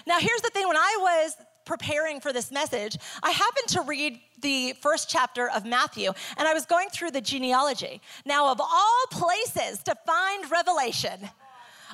Now, 0.07 0.19
here's 0.19 0.41
the 0.41 0.49
thing 0.49 0.67
when 0.67 0.77
I 0.77 0.97
was 0.99 1.35
preparing 1.65 2.19
for 2.19 2.33
this 2.33 2.51
message, 2.51 2.97
I 3.23 3.31
happened 3.31 3.67
to 3.69 3.81
read 3.81 4.19
the 4.41 4.73
first 4.81 5.09
chapter 5.09 5.49
of 5.49 5.65
Matthew 5.65 6.11
and 6.37 6.47
I 6.47 6.53
was 6.53 6.65
going 6.65 6.89
through 6.89 7.11
the 7.11 7.21
genealogy. 7.21 8.01
Now, 8.25 8.51
of 8.51 8.59
all 8.59 9.05
places 9.11 9.83
to 9.83 9.95
find 10.05 10.49
revelation, 10.49 11.29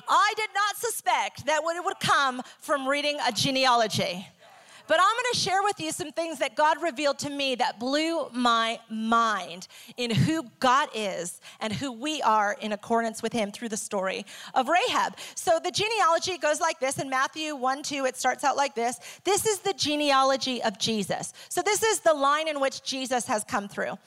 I 0.08 0.32
did 0.36 0.50
not 0.54 0.76
suspect 0.76 1.46
that 1.46 1.60
it 1.62 1.84
would 1.84 2.00
come 2.00 2.42
from 2.60 2.88
reading 2.88 3.18
a 3.26 3.32
genealogy. 3.32 4.26
But 4.88 4.98
I'm 5.00 5.16
gonna 5.16 5.34
share 5.34 5.62
with 5.62 5.78
you 5.80 5.92
some 5.92 6.10
things 6.12 6.38
that 6.38 6.56
God 6.56 6.82
revealed 6.82 7.18
to 7.20 7.30
me 7.30 7.54
that 7.56 7.78
blew 7.78 8.28
my 8.32 8.80
mind 8.90 9.68
in 9.98 10.10
who 10.10 10.44
God 10.60 10.88
is 10.94 11.40
and 11.60 11.72
who 11.72 11.92
we 11.92 12.22
are 12.22 12.56
in 12.60 12.72
accordance 12.72 13.22
with 13.22 13.32
Him 13.32 13.52
through 13.52 13.68
the 13.68 13.76
story 13.76 14.24
of 14.54 14.68
Rahab. 14.68 15.16
So 15.34 15.60
the 15.62 15.70
genealogy 15.70 16.38
goes 16.38 16.60
like 16.60 16.80
this 16.80 16.98
in 16.98 17.10
Matthew 17.10 17.54
1 17.54 17.82
2, 17.82 18.06
it 18.06 18.16
starts 18.16 18.44
out 18.44 18.56
like 18.56 18.74
this. 18.74 18.98
This 19.24 19.46
is 19.46 19.58
the 19.58 19.74
genealogy 19.74 20.62
of 20.62 20.78
Jesus. 20.78 21.34
So 21.50 21.60
this 21.60 21.82
is 21.82 22.00
the 22.00 22.14
line 22.14 22.48
in 22.48 22.58
which 22.58 22.82
Jesus 22.82 23.26
has 23.26 23.44
come 23.44 23.68
through. 23.68 23.98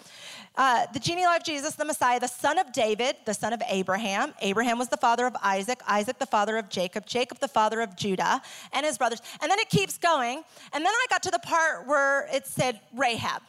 Uh, 0.55 0.85
the 0.93 0.99
genealogy 0.99 1.37
of 1.37 1.45
Jesus, 1.45 1.75
the 1.75 1.85
Messiah, 1.85 2.19
the 2.19 2.27
son 2.27 2.59
of 2.59 2.73
David, 2.73 3.15
the 3.25 3.33
son 3.33 3.53
of 3.53 3.61
Abraham. 3.69 4.33
Abraham 4.41 4.77
was 4.77 4.89
the 4.89 4.97
father 4.97 5.25
of 5.25 5.35
Isaac, 5.41 5.79
Isaac 5.87 6.19
the 6.19 6.25
father 6.25 6.57
of 6.57 6.69
Jacob, 6.69 7.05
Jacob 7.05 7.39
the 7.39 7.47
father 7.47 7.79
of 7.79 7.95
Judah 7.95 8.41
and 8.73 8.85
his 8.85 8.97
brothers. 8.97 9.21
And 9.41 9.49
then 9.49 9.59
it 9.59 9.69
keeps 9.69 9.97
going. 9.97 10.43
And 10.73 10.85
then 10.85 10.91
I 10.93 11.05
got 11.09 11.23
to 11.23 11.31
the 11.31 11.39
part 11.39 11.87
where 11.87 12.27
it 12.33 12.47
said 12.47 12.81
Rahab. 12.93 13.41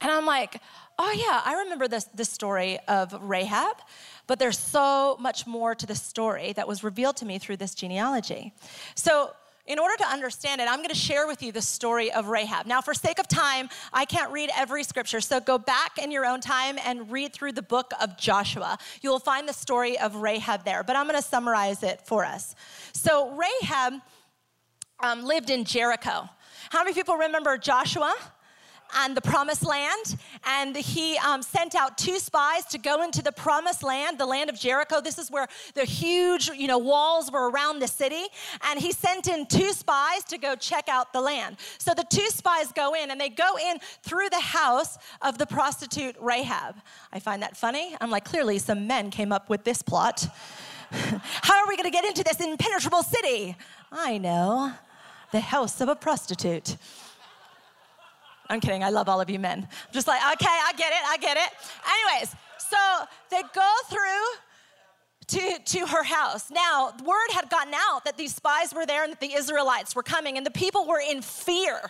And 0.00 0.10
I'm 0.10 0.26
like, 0.26 0.60
oh 0.98 1.12
yeah, 1.12 1.42
I 1.44 1.62
remember 1.64 1.88
this, 1.88 2.04
this 2.14 2.28
story 2.28 2.78
of 2.86 3.12
Rahab, 3.20 3.76
but 4.26 4.38
there's 4.38 4.58
so 4.58 5.16
much 5.18 5.46
more 5.46 5.74
to 5.74 5.86
the 5.86 5.94
story 5.94 6.52
that 6.52 6.68
was 6.68 6.84
revealed 6.84 7.16
to 7.18 7.26
me 7.26 7.38
through 7.38 7.56
this 7.56 7.74
genealogy. 7.74 8.52
So 8.94 9.32
in 9.66 9.78
order 9.78 9.96
to 9.96 10.06
understand 10.06 10.60
it, 10.60 10.68
I'm 10.68 10.78
going 10.78 10.90
to 10.90 10.94
share 10.94 11.26
with 11.26 11.42
you 11.42 11.50
the 11.50 11.62
story 11.62 12.12
of 12.12 12.28
Rahab. 12.28 12.66
Now, 12.66 12.82
for 12.82 12.92
sake 12.92 13.18
of 13.18 13.26
time, 13.28 13.70
I 13.92 14.04
can't 14.04 14.30
read 14.30 14.50
every 14.54 14.84
scripture, 14.84 15.20
so 15.22 15.40
go 15.40 15.56
back 15.56 15.96
in 15.96 16.10
your 16.10 16.26
own 16.26 16.40
time 16.40 16.78
and 16.84 17.10
read 17.10 17.32
through 17.32 17.52
the 17.52 17.62
book 17.62 17.92
of 18.00 18.18
Joshua. 18.18 18.76
You 19.00 19.10
will 19.10 19.20
find 19.20 19.48
the 19.48 19.54
story 19.54 19.98
of 19.98 20.16
Rahab 20.16 20.64
there, 20.64 20.82
but 20.82 20.96
I'm 20.96 21.06
going 21.06 21.20
to 21.20 21.26
summarize 21.26 21.82
it 21.82 22.02
for 22.06 22.24
us. 22.26 22.54
So, 22.92 23.30
Rahab 23.30 23.94
um, 25.02 25.24
lived 25.24 25.48
in 25.48 25.64
Jericho. 25.64 26.28
How 26.70 26.84
many 26.84 26.92
people 26.94 27.16
remember 27.16 27.56
Joshua? 27.56 28.14
And 28.94 29.16
the 29.16 29.20
promised 29.20 29.64
land. 29.64 30.16
And 30.44 30.76
he 30.76 31.18
um, 31.18 31.42
sent 31.42 31.74
out 31.74 31.98
two 31.98 32.18
spies 32.18 32.64
to 32.66 32.78
go 32.78 33.02
into 33.02 33.22
the 33.22 33.32
promised 33.32 33.82
land, 33.82 34.18
the 34.18 34.26
land 34.26 34.50
of 34.50 34.58
Jericho. 34.58 35.00
This 35.00 35.18
is 35.18 35.30
where 35.30 35.48
the 35.74 35.84
huge, 35.84 36.48
you 36.48 36.66
know, 36.66 36.78
walls 36.78 37.30
were 37.30 37.50
around 37.50 37.80
the 37.80 37.88
city. 37.88 38.24
And 38.68 38.78
he 38.78 38.92
sent 38.92 39.28
in 39.28 39.46
two 39.46 39.72
spies 39.72 40.24
to 40.24 40.38
go 40.38 40.54
check 40.56 40.88
out 40.88 41.12
the 41.12 41.20
land. 41.20 41.56
So 41.78 41.94
the 41.94 42.04
two 42.08 42.28
spies 42.28 42.72
go 42.72 42.94
in 42.94 43.10
and 43.10 43.20
they 43.20 43.28
go 43.28 43.58
in 43.58 43.78
through 44.02 44.30
the 44.30 44.40
house 44.40 44.98
of 45.22 45.38
the 45.38 45.46
prostitute 45.46 46.16
Rahab. 46.20 46.76
I 47.12 47.18
find 47.18 47.42
that 47.42 47.56
funny. 47.56 47.96
I'm 48.00 48.10
like, 48.10 48.24
clearly 48.24 48.58
some 48.58 48.86
men 48.86 49.10
came 49.10 49.32
up 49.32 49.48
with 49.48 49.64
this 49.64 49.82
plot. 49.82 50.26
How 50.90 51.62
are 51.62 51.68
we 51.68 51.76
going 51.76 51.90
to 51.90 51.90
get 51.90 52.04
into 52.04 52.22
this 52.22 52.40
impenetrable 52.40 53.02
city? 53.02 53.56
I 53.90 54.18
know, 54.18 54.72
the 55.32 55.40
house 55.40 55.80
of 55.80 55.88
a 55.88 55.96
prostitute. 55.96 56.76
I'm 58.48 58.60
kidding. 58.60 58.84
I 58.84 58.90
love 58.90 59.08
all 59.08 59.20
of 59.20 59.30
you 59.30 59.38
men. 59.38 59.60
I'm 59.70 59.92
just 59.92 60.06
like, 60.06 60.20
okay, 60.34 60.46
I 60.46 60.72
get 60.76 60.92
it. 60.92 61.06
I 61.06 61.16
get 61.16 61.36
it. 61.36 61.50
Anyways, 61.88 62.34
so 62.58 62.76
they 63.30 63.42
go 63.54 63.72
through 63.88 64.24
to, 65.28 65.58
to 65.64 65.86
her 65.86 66.02
house. 66.02 66.50
Now, 66.50 66.92
word 67.04 67.30
had 67.32 67.48
gotten 67.48 67.72
out 67.74 68.04
that 68.04 68.16
these 68.16 68.34
spies 68.34 68.74
were 68.74 68.86
there 68.86 69.04
and 69.04 69.12
that 69.12 69.20
the 69.20 69.32
Israelites 69.32 69.96
were 69.96 70.02
coming, 70.02 70.36
and 70.36 70.44
the 70.44 70.50
people 70.50 70.86
were 70.86 71.00
in 71.00 71.22
fear 71.22 71.80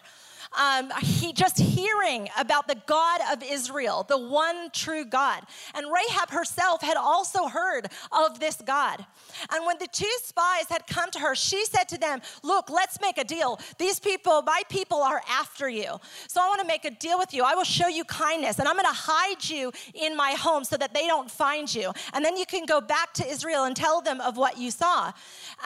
um, 0.58 0.90
he 1.00 1.32
just 1.32 1.58
hearing 1.58 2.28
about 2.38 2.68
the 2.68 2.76
God 2.86 3.20
of 3.32 3.42
Israel, 3.42 4.04
the 4.08 4.18
one 4.18 4.70
true 4.72 5.04
God. 5.04 5.42
And 5.74 5.86
Rahab 5.86 6.30
herself 6.30 6.82
had 6.82 6.96
also 6.96 7.48
heard 7.48 7.88
of 8.12 8.40
this 8.40 8.56
God. 8.64 9.04
And 9.50 9.66
when 9.66 9.78
the 9.78 9.88
two 9.88 10.10
spies 10.22 10.66
had 10.68 10.86
come 10.86 11.10
to 11.12 11.18
her, 11.18 11.34
she 11.34 11.64
said 11.66 11.88
to 11.88 11.98
them, 11.98 12.20
Look, 12.42 12.70
let's 12.70 13.00
make 13.00 13.18
a 13.18 13.24
deal. 13.24 13.60
These 13.78 14.00
people, 14.00 14.42
my 14.42 14.62
people, 14.68 15.02
are 15.02 15.22
after 15.28 15.68
you. 15.68 15.98
So 16.28 16.40
I 16.40 16.48
want 16.48 16.60
to 16.60 16.66
make 16.66 16.84
a 16.84 16.90
deal 16.90 17.18
with 17.18 17.32
you. 17.34 17.44
I 17.44 17.54
will 17.54 17.64
show 17.64 17.88
you 17.88 18.04
kindness, 18.04 18.58
and 18.58 18.68
I'm 18.68 18.74
going 18.74 18.86
to 18.86 18.92
hide 18.92 19.48
you 19.48 19.72
in 19.94 20.16
my 20.16 20.32
home 20.32 20.64
so 20.64 20.76
that 20.76 20.94
they 20.94 21.06
don't 21.06 21.30
find 21.30 21.72
you. 21.72 21.92
And 22.12 22.24
then 22.24 22.36
you 22.36 22.46
can 22.46 22.66
go 22.66 22.80
back 22.80 23.12
to 23.14 23.26
Israel 23.26 23.64
and 23.64 23.76
tell 23.76 24.00
them 24.00 24.20
of 24.20 24.36
what 24.36 24.58
you 24.58 24.70
saw. 24.70 25.12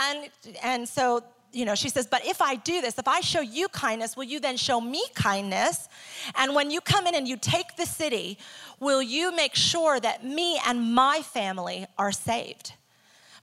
And, 0.00 0.30
and 0.62 0.88
so 0.88 1.24
you 1.52 1.64
know, 1.64 1.74
she 1.74 1.88
says, 1.88 2.06
But 2.06 2.26
if 2.26 2.40
I 2.42 2.56
do 2.56 2.80
this, 2.80 2.98
if 2.98 3.08
I 3.08 3.20
show 3.20 3.40
you 3.40 3.68
kindness, 3.68 4.16
will 4.16 4.24
you 4.24 4.40
then 4.40 4.56
show 4.56 4.80
me 4.80 5.02
kindness? 5.14 5.88
And 6.36 6.54
when 6.54 6.70
you 6.70 6.80
come 6.80 7.06
in 7.06 7.14
and 7.14 7.26
you 7.26 7.36
take 7.36 7.76
the 7.76 7.86
city, 7.86 8.38
will 8.80 9.02
you 9.02 9.34
make 9.34 9.54
sure 9.54 9.98
that 10.00 10.24
me 10.24 10.60
and 10.66 10.94
my 10.94 11.22
family 11.22 11.86
are 11.96 12.12
saved? 12.12 12.72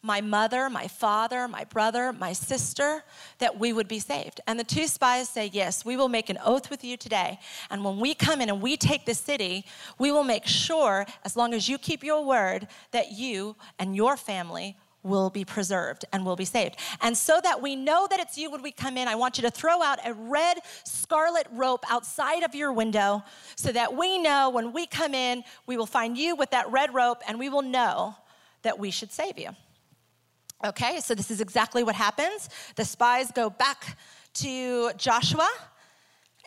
My 0.01 0.21
mother, 0.21 0.69
my 0.69 0.87
father, 0.87 1.47
my 1.47 1.63
brother, 1.63 2.13
my 2.13 2.31
sister, 2.31 3.03
that 3.39 3.57
we 3.57 3.73
would 3.73 3.87
be 3.87 3.97
saved. 3.97 4.39
And 4.45 4.59
the 4.59 4.63
two 4.63 4.85
spies 4.85 5.27
say, 5.27 5.49
Yes, 5.51 5.83
we 5.83 5.97
will 5.97 6.09
make 6.09 6.29
an 6.29 6.37
oath 6.45 6.69
with 6.69 6.83
you 6.83 6.97
today. 6.97 7.39
And 7.71 7.83
when 7.83 7.99
we 7.99 8.13
come 8.13 8.39
in 8.39 8.49
and 8.49 8.61
we 8.61 8.77
take 8.77 9.05
the 9.05 9.15
city, 9.15 9.65
we 9.97 10.11
will 10.11 10.23
make 10.23 10.45
sure, 10.45 11.07
as 11.23 11.35
long 11.35 11.55
as 11.55 11.67
you 11.67 11.79
keep 11.79 12.03
your 12.03 12.23
word, 12.23 12.67
that 12.91 13.13
you 13.13 13.55
and 13.79 13.95
your 13.95 14.15
family 14.15 14.77
will 15.05 15.29
be 15.29 15.45
preserved 15.45 16.03
and 16.11 16.25
will 16.25 16.35
be 16.35 16.45
saved. 16.45 16.75
And 17.01 17.17
so 17.17 17.39
that 17.43 17.61
we 17.61 17.75
know 17.75 18.07
that 18.09 18.19
it's 18.19 18.37
you 18.37 18.49
when 18.49 18.61
we 18.61 18.71
come 18.71 18.97
in, 18.97 19.07
I 19.07 19.15
want 19.15 19.37
you 19.37 19.43
to 19.43 19.51
throw 19.51 19.81
out 19.81 19.99
a 20.05 20.13
red 20.13 20.57
scarlet 20.83 21.47
rope 21.51 21.85
outside 21.89 22.43
of 22.43 22.55
your 22.55 22.73
window 22.73 23.23
so 23.55 23.71
that 23.71 23.95
we 23.95 24.17
know 24.17 24.49
when 24.49 24.73
we 24.73 24.87
come 24.87 25.13
in, 25.13 25.43
we 25.67 25.77
will 25.77 25.85
find 25.85 26.17
you 26.17 26.35
with 26.35 26.51
that 26.51 26.69
red 26.71 26.93
rope 26.93 27.21
and 27.27 27.39
we 27.39 27.49
will 27.49 27.61
know 27.61 28.15
that 28.63 28.79
we 28.79 28.91
should 28.91 29.11
save 29.11 29.37
you. 29.37 29.49
Okay, 30.63 30.99
so 30.99 31.13
this 31.13 31.29
is 31.29 31.41
exactly 31.41 31.83
what 31.83 31.95
happens. 31.95 32.49
The 32.75 32.85
spies 32.85 33.31
go 33.31 33.49
back 33.49 33.97
to 34.35 34.91
Joshua, 34.93 35.49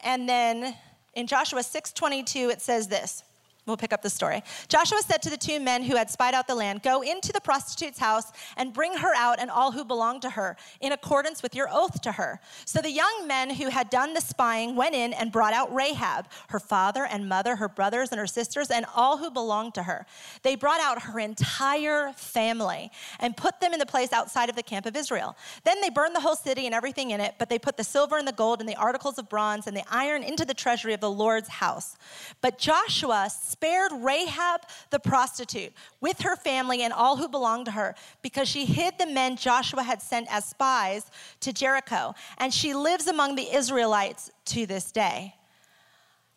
and 0.02 0.28
then 0.28 0.74
in 1.14 1.26
Joshua 1.26 1.62
6:22 1.62 2.50
it 2.50 2.60
says 2.60 2.88
this. 2.88 3.22
We'll 3.68 3.76
pick 3.76 3.92
up 3.92 4.00
the 4.00 4.08
story. 4.08 4.42
Joshua 4.68 4.98
said 5.06 5.20
to 5.22 5.30
the 5.30 5.36
two 5.36 5.60
men 5.60 5.82
who 5.82 5.94
had 5.94 6.10
spied 6.10 6.32
out 6.32 6.48
the 6.48 6.54
land, 6.54 6.82
Go 6.82 7.02
into 7.02 7.34
the 7.34 7.40
prostitute's 7.40 7.98
house 7.98 8.32
and 8.56 8.72
bring 8.72 8.96
her 8.96 9.14
out 9.14 9.38
and 9.38 9.50
all 9.50 9.72
who 9.72 9.84
belong 9.84 10.20
to 10.20 10.30
her, 10.30 10.56
in 10.80 10.92
accordance 10.92 11.42
with 11.42 11.54
your 11.54 11.68
oath 11.70 12.00
to 12.00 12.12
her. 12.12 12.40
So 12.64 12.80
the 12.80 12.90
young 12.90 13.26
men 13.26 13.50
who 13.50 13.68
had 13.68 13.90
done 13.90 14.14
the 14.14 14.22
spying 14.22 14.74
went 14.74 14.94
in 14.94 15.12
and 15.12 15.30
brought 15.30 15.52
out 15.52 15.72
Rahab, 15.72 16.28
her 16.48 16.58
father 16.58 17.04
and 17.04 17.28
mother, 17.28 17.56
her 17.56 17.68
brothers 17.68 18.10
and 18.10 18.18
her 18.18 18.26
sisters, 18.26 18.70
and 18.70 18.86
all 18.96 19.18
who 19.18 19.30
belonged 19.30 19.74
to 19.74 19.82
her. 19.82 20.06
They 20.42 20.56
brought 20.56 20.80
out 20.80 21.02
her 21.02 21.18
entire 21.18 22.14
family 22.14 22.90
and 23.20 23.36
put 23.36 23.60
them 23.60 23.74
in 23.74 23.78
the 23.78 23.86
place 23.86 24.14
outside 24.14 24.48
of 24.48 24.56
the 24.56 24.62
camp 24.62 24.86
of 24.86 24.96
Israel. 24.96 25.36
Then 25.64 25.82
they 25.82 25.90
burned 25.90 26.16
the 26.16 26.20
whole 26.20 26.36
city 26.36 26.64
and 26.64 26.74
everything 26.74 27.10
in 27.10 27.20
it, 27.20 27.34
but 27.38 27.50
they 27.50 27.58
put 27.58 27.76
the 27.76 27.84
silver 27.84 28.16
and 28.16 28.26
the 28.26 28.32
gold 28.32 28.60
and 28.60 28.68
the 28.68 28.76
articles 28.76 29.18
of 29.18 29.28
bronze 29.28 29.66
and 29.66 29.76
the 29.76 29.84
iron 29.90 30.22
into 30.22 30.46
the 30.46 30.54
treasury 30.54 30.94
of 30.94 31.00
the 31.00 31.10
Lord's 31.10 31.48
house. 31.48 31.98
But 32.40 32.56
Joshua 32.58 33.28
spared 33.58 33.90
Rahab 33.92 34.60
the 34.90 35.00
prostitute 35.00 35.72
with 36.00 36.20
her 36.20 36.36
family 36.36 36.82
and 36.82 36.92
all 36.92 37.16
who 37.16 37.28
belonged 37.28 37.64
to 37.64 37.72
her 37.72 37.96
because 38.22 38.48
she 38.48 38.64
hid 38.64 38.94
the 38.98 39.06
men 39.06 39.36
Joshua 39.36 39.82
had 39.82 40.00
sent 40.00 40.32
as 40.32 40.44
spies 40.44 41.10
to 41.40 41.52
Jericho, 41.52 42.14
and 42.38 42.54
she 42.54 42.72
lives 42.72 43.08
among 43.08 43.34
the 43.34 43.52
Israelites 43.52 44.30
to 44.44 44.64
this 44.64 44.92
day. 44.92 45.34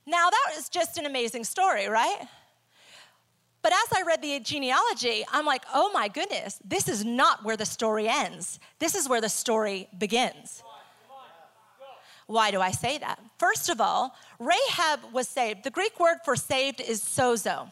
Now, 0.07 0.31
that 0.31 0.57
is 0.57 0.67
just 0.67 0.97
an 0.97 1.05
amazing 1.05 1.43
story, 1.43 1.87
right? 1.87 2.27
But 3.61 3.71
as 3.71 3.99
I 3.99 4.01
read 4.01 4.23
the 4.23 4.39
genealogy, 4.39 5.23
I'm 5.31 5.45
like, 5.45 5.61
oh 5.71 5.91
my 5.93 6.07
goodness, 6.07 6.59
this 6.65 6.89
is 6.89 7.05
not 7.05 7.45
where 7.45 7.55
the 7.55 7.67
story 7.67 8.07
ends. 8.07 8.59
This 8.79 8.95
is 8.95 9.07
where 9.07 9.21
the 9.21 9.29
story 9.29 9.87
begins. 9.95 10.63
Why 12.31 12.49
do 12.49 12.61
I 12.61 12.71
say 12.71 12.97
that? 12.97 13.19
First 13.37 13.67
of 13.67 13.81
all, 13.81 14.15
Rahab 14.39 14.99
was 15.11 15.27
saved. 15.27 15.65
The 15.65 15.69
Greek 15.69 15.99
word 15.99 16.19
for 16.23 16.37
saved 16.37 16.79
is 16.79 17.01
sozo. 17.01 17.69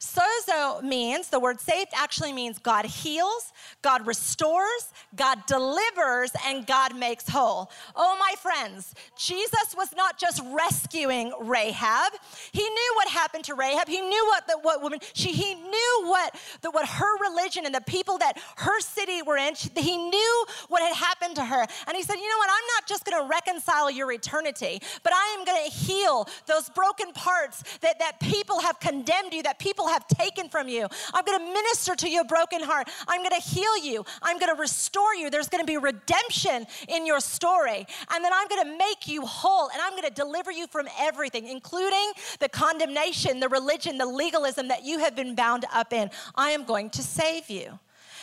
Sozo 0.00 0.82
means, 0.82 1.28
the 1.28 1.38
word 1.38 1.60
saved 1.60 1.90
actually 1.94 2.32
means 2.32 2.58
God 2.58 2.86
heals, 2.86 3.52
God 3.82 4.06
restores, 4.06 4.94
God 5.14 5.44
delivers, 5.46 6.30
and 6.46 6.66
God 6.66 6.96
makes 6.96 7.28
whole. 7.28 7.70
Oh, 7.94 8.16
my 8.18 8.34
friends, 8.40 8.94
Jesus 9.18 9.74
was 9.76 9.94
not 9.94 10.18
just 10.18 10.40
rescuing 10.46 11.34
Rahab. 11.38 12.14
He 12.50 12.62
knew 12.62 12.92
what 12.96 13.08
happened 13.08 13.44
to 13.44 13.54
Rahab. 13.54 13.88
He 13.88 14.00
knew 14.00 14.26
what 14.28 14.46
the 14.46 14.58
what 14.62 14.80
woman, 14.80 15.00
she, 15.12 15.32
he 15.32 15.54
knew 15.54 16.02
what, 16.04 16.34
the, 16.62 16.70
what 16.70 16.88
her 16.88 17.18
religion 17.18 17.66
and 17.66 17.74
the 17.74 17.82
people 17.82 18.16
that 18.18 18.38
her 18.56 18.80
city 18.80 19.20
were 19.20 19.36
in, 19.36 19.54
she, 19.54 19.68
he 19.76 19.98
knew 19.98 20.44
what 20.68 20.82
had 20.82 20.94
happened 20.94 21.36
to 21.36 21.44
her. 21.44 21.66
And 21.86 21.94
he 21.94 22.02
said, 22.02 22.14
You 22.14 22.28
know 22.28 22.38
what? 22.38 22.48
I'm 22.48 22.66
not 22.76 22.86
just 22.86 23.04
going 23.04 23.22
to 23.22 23.28
reconcile 23.28 23.90
your 23.90 24.10
eternity, 24.12 24.80
but 25.02 25.12
I 25.12 25.36
am 25.38 25.44
going 25.44 25.62
to 25.62 25.70
heal 25.70 26.26
those 26.46 26.70
broken 26.70 27.12
parts 27.12 27.64
that, 27.82 27.98
that 27.98 28.18
people 28.18 28.60
have 28.60 28.80
condemned 28.80 29.34
you, 29.34 29.42
that 29.42 29.58
people 29.58 29.89
have 29.90 30.06
taken 30.08 30.48
from 30.48 30.68
you. 30.68 30.86
I'm 31.12 31.24
going 31.24 31.38
to 31.38 31.52
minister 31.52 31.94
to 31.96 32.08
your 32.08 32.24
broken 32.24 32.62
heart. 32.62 32.88
I'm 33.06 33.20
going 33.20 33.38
to 33.40 33.46
heal 33.46 33.76
you. 33.78 34.04
I'm 34.22 34.38
going 34.38 34.54
to 34.54 34.60
restore 34.60 35.14
you. 35.14 35.30
There's 35.30 35.48
going 35.48 35.62
to 35.62 35.66
be 35.66 35.76
redemption 35.76 36.66
in 36.88 37.06
your 37.06 37.20
story. 37.20 37.86
And 38.12 38.24
then 38.24 38.32
I'm 38.32 38.48
going 38.48 38.64
to 38.64 38.78
make 38.78 39.06
you 39.06 39.26
whole 39.26 39.68
and 39.68 39.80
I'm 39.80 39.92
going 39.92 40.04
to 40.04 40.14
deliver 40.14 40.50
you 40.50 40.66
from 40.66 40.88
everything, 40.98 41.46
including 41.46 42.12
the 42.38 42.48
condemnation, 42.48 43.40
the 43.40 43.48
religion, 43.48 43.98
the 43.98 44.06
legalism 44.06 44.68
that 44.68 44.84
you 44.84 44.98
have 45.00 45.14
been 45.14 45.34
bound 45.34 45.64
up 45.72 45.92
in. 45.92 46.10
I 46.34 46.50
am 46.50 46.64
going 46.64 46.90
to 46.90 47.02
save 47.02 47.50
you. 47.50 47.78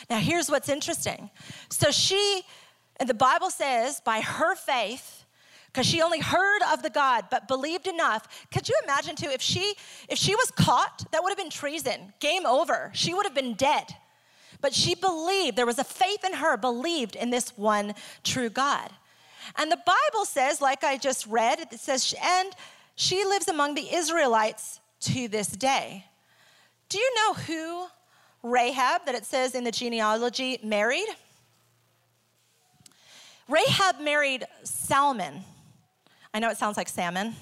Now, 0.08 0.18
here's 0.18 0.50
what's 0.50 0.68
interesting. 0.68 1.30
So 1.70 1.90
she, 1.90 2.42
and 2.98 3.08
the 3.08 3.14
Bible 3.14 3.50
says, 3.50 4.00
by 4.00 4.20
her 4.20 4.54
faith, 4.54 5.17
because 5.68 5.86
she 5.86 6.02
only 6.02 6.20
heard 6.20 6.60
of 6.72 6.82
the 6.82 6.90
God 6.90 7.26
but 7.30 7.46
believed 7.46 7.86
enough. 7.86 8.46
Could 8.52 8.68
you 8.68 8.74
imagine 8.84 9.16
too 9.16 9.30
if 9.30 9.40
she 9.40 9.74
if 10.08 10.18
she 10.18 10.34
was 10.34 10.50
caught, 10.50 11.04
that 11.12 11.22
would 11.22 11.30
have 11.30 11.38
been 11.38 11.50
treason. 11.50 12.12
Game 12.20 12.46
over. 12.46 12.90
She 12.94 13.14
would 13.14 13.26
have 13.26 13.34
been 13.34 13.54
dead. 13.54 13.84
But 14.60 14.74
she 14.74 14.94
believed, 14.94 15.56
there 15.56 15.66
was 15.66 15.78
a 15.78 15.84
faith 15.84 16.24
in 16.24 16.34
her, 16.34 16.56
believed 16.56 17.14
in 17.14 17.30
this 17.30 17.56
one 17.56 17.94
true 18.24 18.50
God. 18.50 18.90
And 19.56 19.70
the 19.70 19.78
Bible 19.86 20.24
says, 20.24 20.60
like 20.60 20.82
I 20.82 20.96
just 20.96 21.26
read, 21.26 21.60
it 21.60 21.78
says, 21.78 22.12
and 22.20 22.52
she 22.96 23.24
lives 23.24 23.46
among 23.46 23.74
the 23.74 23.94
Israelites 23.94 24.80
to 25.02 25.28
this 25.28 25.48
day. 25.48 26.04
Do 26.88 26.98
you 26.98 27.14
know 27.14 27.34
who 27.34 27.86
Rahab, 28.42 29.06
that 29.06 29.14
it 29.14 29.24
says 29.24 29.54
in 29.54 29.62
the 29.62 29.70
genealogy, 29.70 30.58
married? 30.62 31.08
Rahab 33.48 34.00
married 34.00 34.44
Salmon. 34.64 35.44
I 36.32 36.38
know 36.38 36.50
it 36.50 36.56
sounds 36.56 36.76
like 36.76 36.88
salmon. 36.88 37.34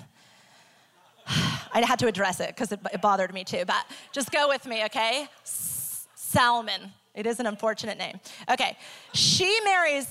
I 1.26 1.82
had 1.84 1.98
to 1.98 2.06
address 2.06 2.40
it 2.40 2.48
because 2.48 2.72
it, 2.72 2.80
it, 2.92 3.00
bothered 3.00 3.34
me 3.34 3.44
too, 3.44 3.64
but 3.66 3.84
just 4.12 4.30
go 4.30 4.48
with 4.48 4.66
me, 4.66 4.84
okay? 4.84 5.28
Salmon. 5.44 6.92
It 7.14 7.26
is 7.26 7.40
an 7.40 7.46
unfortunate 7.46 7.98
name. 7.98 8.20
Okay, 8.50 8.76
she 9.12 9.58
marries 9.64 10.06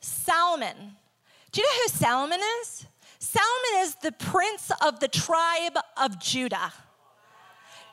Salmon. 0.00 0.76
Do 1.52 1.60
you 1.60 1.66
know 1.66 1.82
who 1.82 1.88
Salmon 1.88 2.40
is? 2.60 2.86
Salmon 3.18 3.74
is 3.76 3.94
the 3.96 4.12
prince 4.12 4.72
of 4.84 4.98
the 4.98 5.08
tribe 5.08 5.78
of 5.96 6.18
Judah. 6.18 6.72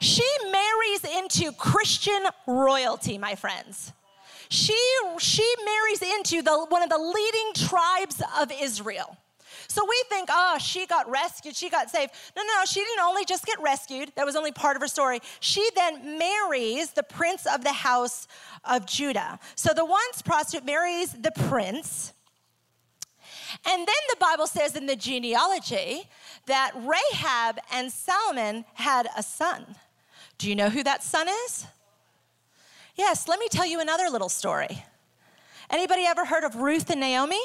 She 0.01 0.27
marries 0.51 1.03
into 1.03 1.51
Christian 1.51 2.23
royalty, 2.47 3.17
my 3.17 3.35
friends. 3.35 3.93
She, 4.49 4.77
she 5.19 5.53
marries 5.63 6.01
into 6.01 6.41
the, 6.41 6.65
one 6.69 6.81
of 6.81 6.89
the 6.89 6.97
leading 6.97 7.67
tribes 7.67 8.21
of 8.39 8.51
Israel. 8.59 9.17
So 9.69 9.85
we 9.87 10.03
think, 10.09 10.29
oh, 10.31 10.57
she 10.59 10.87
got 10.87 11.07
rescued, 11.09 11.55
she 11.55 11.69
got 11.69 11.91
saved. 11.91 12.11
No, 12.35 12.41
no, 12.41 12.65
she 12.65 12.79
didn't 12.79 13.03
only 13.03 13.23
just 13.23 13.45
get 13.45 13.61
rescued, 13.61 14.11
that 14.15 14.25
was 14.25 14.35
only 14.35 14.51
part 14.51 14.75
of 14.75 14.81
her 14.81 14.87
story. 14.87 15.19
She 15.39 15.69
then 15.75 16.17
marries 16.17 16.91
the 16.91 17.03
prince 17.03 17.45
of 17.45 17.63
the 17.63 17.71
house 17.71 18.27
of 18.63 18.87
Judah. 18.87 19.39
So 19.53 19.71
the 19.73 19.85
once 19.85 20.23
prostitute 20.23 20.65
marries 20.65 21.11
the 21.13 21.31
prince. 21.31 22.13
And 23.63 23.79
then 23.79 23.95
the 24.09 24.17
Bible 24.19 24.47
says 24.47 24.75
in 24.75 24.87
the 24.87 24.95
genealogy 24.95 26.03
that 26.47 26.71
Rahab 26.75 27.59
and 27.71 27.91
Solomon 27.91 28.65
had 28.73 29.07
a 29.15 29.21
son. 29.21 29.75
Do 30.39 30.49
you 30.49 30.55
know 30.55 30.69
who 30.69 30.83
that 30.83 31.03
son 31.03 31.27
is? 31.45 31.67
Yes, 32.95 33.27
let 33.27 33.39
me 33.39 33.47
tell 33.51 33.67
you 33.67 33.79
another 33.79 34.09
little 34.09 34.29
story. 34.29 34.83
Anybody 35.69 36.05
ever 36.05 36.25
heard 36.25 36.43
of 36.43 36.55
Ruth 36.55 36.89
and 36.89 36.99
Naomi? 36.99 37.41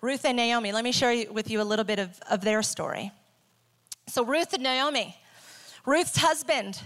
Ruth 0.00 0.24
and 0.24 0.36
Naomi. 0.36 0.72
Let 0.72 0.84
me 0.84 0.92
share 0.92 1.30
with 1.30 1.50
you 1.50 1.60
a 1.60 1.64
little 1.64 1.84
bit 1.84 1.98
of, 1.98 2.18
of 2.30 2.40
their 2.40 2.62
story. 2.62 3.12
So, 4.06 4.24
Ruth 4.24 4.52
and 4.54 4.62
Naomi, 4.62 5.16
Ruth's 5.84 6.16
husband 6.16 6.80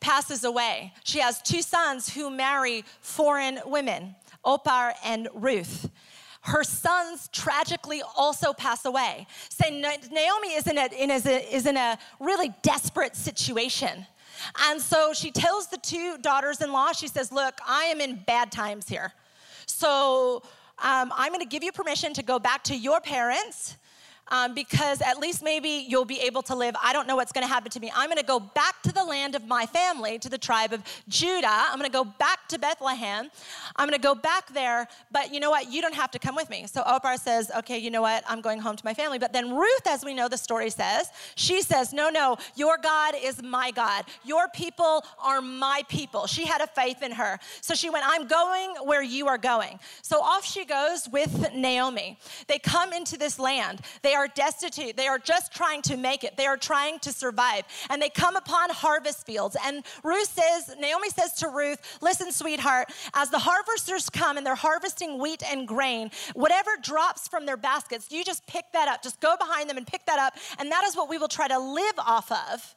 passes 0.00 0.44
away. 0.44 0.92
She 1.04 1.20
has 1.20 1.40
two 1.40 1.62
sons 1.62 2.12
who 2.12 2.30
marry 2.30 2.84
foreign 3.00 3.60
women, 3.64 4.14
Orpah 4.42 4.92
and 5.04 5.28
Ruth. 5.34 5.88
Her 6.42 6.62
sons 6.62 7.30
tragically 7.32 8.02
also 8.16 8.52
pass 8.52 8.84
away. 8.84 9.26
So 9.48 9.66
Naomi 9.70 10.48
is 10.48 10.66
in 10.66 10.76
a, 10.76 10.86
in 10.88 11.10
a, 11.10 11.14
is 11.14 11.64
in 11.64 11.78
a 11.78 11.98
really 12.20 12.52
desperate 12.60 13.16
situation. 13.16 14.06
And 14.60 14.78
so 14.78 15.14
she 15.14 15.30
tells 15.30 15.68
the 15.68 15.78
two 15.78 16.18
daughters 16.18 16.60
in 16.60 16.70
law, 16.70 16.92
she 16.92 17.08
says, 17.08 17.32
Look, 17.32 17.58
I 17.66 17.84
am 17.84 17.98
in 18.00 18.16
bad 18.26 18.52
times 18.52 18.86
here. 18.86 19.14
So 19.64 20.42
um, 20.82 21.12
I'm 21.14 21.32
going 21.32 21.40
to 21.40 21.48
give 21.48 21.62
you 21.62 21.72
permission 21.72 22.12
to 22.14 22.22
go 22.22 22.38
back 22.38 22.64
to 22.64 22.76
your 22.76 23.00
parents 23.00 23.76
um, 24.28 24.54
because 24.54 25.00
at 25.00 25.18
least 25.18 25.42
maybe 25.42 25.84
you'll 25.88 26.04
be 26.04 26.20
able 26.20 26.42
to 26.42 26.54
live. 26.54 26.74
I 26.82 26.92
don't 26.92 27.06
know 27.06 27.16
what's 27.16 27.32
going 27.32 27.46
to 27.46 27.52
happen 27.52 27.70
to 27.70 27.80
me. 27.80 27.92
I'm 27.94 28.08
going 28.08 28.18
to 28.18 28.24
go 28.24 28.40
back 28.40 28.82
to 28.82 28.92
the 28.92 29.04
land 29.04 29.34
of 29.34 29.46
my 29.46 29.66
family, 29.66 30.18
to 30.18 30.28
the 30.28 30.38
tribe 30.38 30.72
of 30.72 30.82
Judah. 31.08 31.46
I'm 31.48 31.78
going 31.78 31.90
to 31.90 31.92
go 31.92 32.04
back 32.04 32.48
to 32.48 32.58
Bethlehem. 32.58 33.30
I'm 33.76 33.88
going 33.88 33.98
to 33.98 34.02
go 34.02 34.14
back 34.14 34.52
there, 34.52 34.88
but 35.10 35.32
you 35.32 35.40
know 35.40 35.50
what? 35.50 35.70
You 35.70 35.82
don't 35.82 35.94
have 35.94 36.10
to 36.12 36.18
come 36.18 36.34
with 36.34 36.50
me. 36.50 36.66
So 36.66 36.82
Oprah 36.82 37.18
says, 37.18 37.50
okay, 37.58 37.78
you 37.78 37.90
know 37.90 38.02
what? 38.02 38.24
I'm 38.28 38.40
going 38.40 38.60
home 38.60 38.76
to 38.76 38.84
my 38.84 38.94
family. 38.94 39.18
But 39.18 39.32
then 39.32 39.54
Ruth, 39.54 39.86
as 39.86 40.04
we 40.04 40.14
know 40.14 40.28
the 40.28 40.38
story 40.38 40.70
says, 40.70 41.10
she 41.34 41.62
says, 41.62 41.92
no, 41.92 42.08
no, 42.08 42.36
your 42.56 42.78
God 42.78 43.14
is 43.20 43.42
my 43.42 43.70
God. 43.70 44.04
Your 44.24 44.48
people 44.48 45.04
are 45.22 45.40
my 45.40 45.82
people. 45.88 46.26
She 46.26 46.44
had 46.44 46.60
a 46.60 46.66
faith 46.66 47.02
in 47.02 47.12
her. 47.12 47.38
So 47.60 47.74
she 47.74 47.90
went, 47.90 48.04
I'm 48.06 48.26
going 48.26 48.74
where 48.84 49.02
you 49.02 49.26
are 49.28 49.38
going. 49.38 49.78
So 50.02 50.20
off 50.22 50.44
she 50.44 50.64
goes 50.64 51.08
with 51.08 51.52
Naomi. 51.54 52.18
They 52.46 52.58
come 52.58 52.92
into 52.92 53.18
this 53.18 53.38
land. 53.38 53.80
They 54.02 54.13
they 54.14 54.18
are 54.18 54.28
destitute. 54.28 54.96
They 54.96 55.08
are 55.08 55.18
just 55.18 55.52
trying 55.52 55.82
to 55.82 55.96
make 55.96 56.22
it. 56.22 56.36
They 56.36 56.46
are 56.46 56.56
trying 56.56 57.00
to 57.00 57.10
survive. 57.10 57.64
And 57.90 58.00
they 58.00 58.10
come 58.10 58.36
upon 58.36 58.70
harvest 58.70 59.26
fields. 59.26 59.56
And 59.66 59.82
Ruth 60.04 60.28
says, 60.28 60.76
Naomi 60.78 61.10
says 61.10 61.32
to 61.40 61.48
Ruth, 61.48 61.98
Listen, 62.00 62.30
sweetheart, 62.30 62.92
as 63.14 63.30
the 63.30 63.40
harvesters 63.40 64.08
come 64.08 64.36
and 64.36 64.46
they're 64.46 64.54
harvesting 64.54 65.18
wheat 65.18 65.42
and 65.44 65.66
grain, 65.66 66.12
whatever 66.34 66.70
drops 66.80 67.26
from 67.26 67.44
their 67.44 67.56
baskets, 67.56 68.12
you 68.12 68.22
just 68.22 68.46
pick 68.46 68.66
that 68.72 68.86
up. 68.86 69.02
Just 69.02 69.18
go 69.18 69.34
behind 69.36 69.68
them 69.68 69.78
and 69.78 69.86
pick 69.86 70.06
that 70.06 70.20
up. 70.20 70.34
And 70.60 70.70
that 70.70 70.84
is 70.84 70.94
what 70.94 71.08
we 71.08 71.18
will 71.18 71.26
try 71.26 71.48
to 71.48 71.58
live 71.58 71.98
off 71.98 72.30
of 72.30 72.72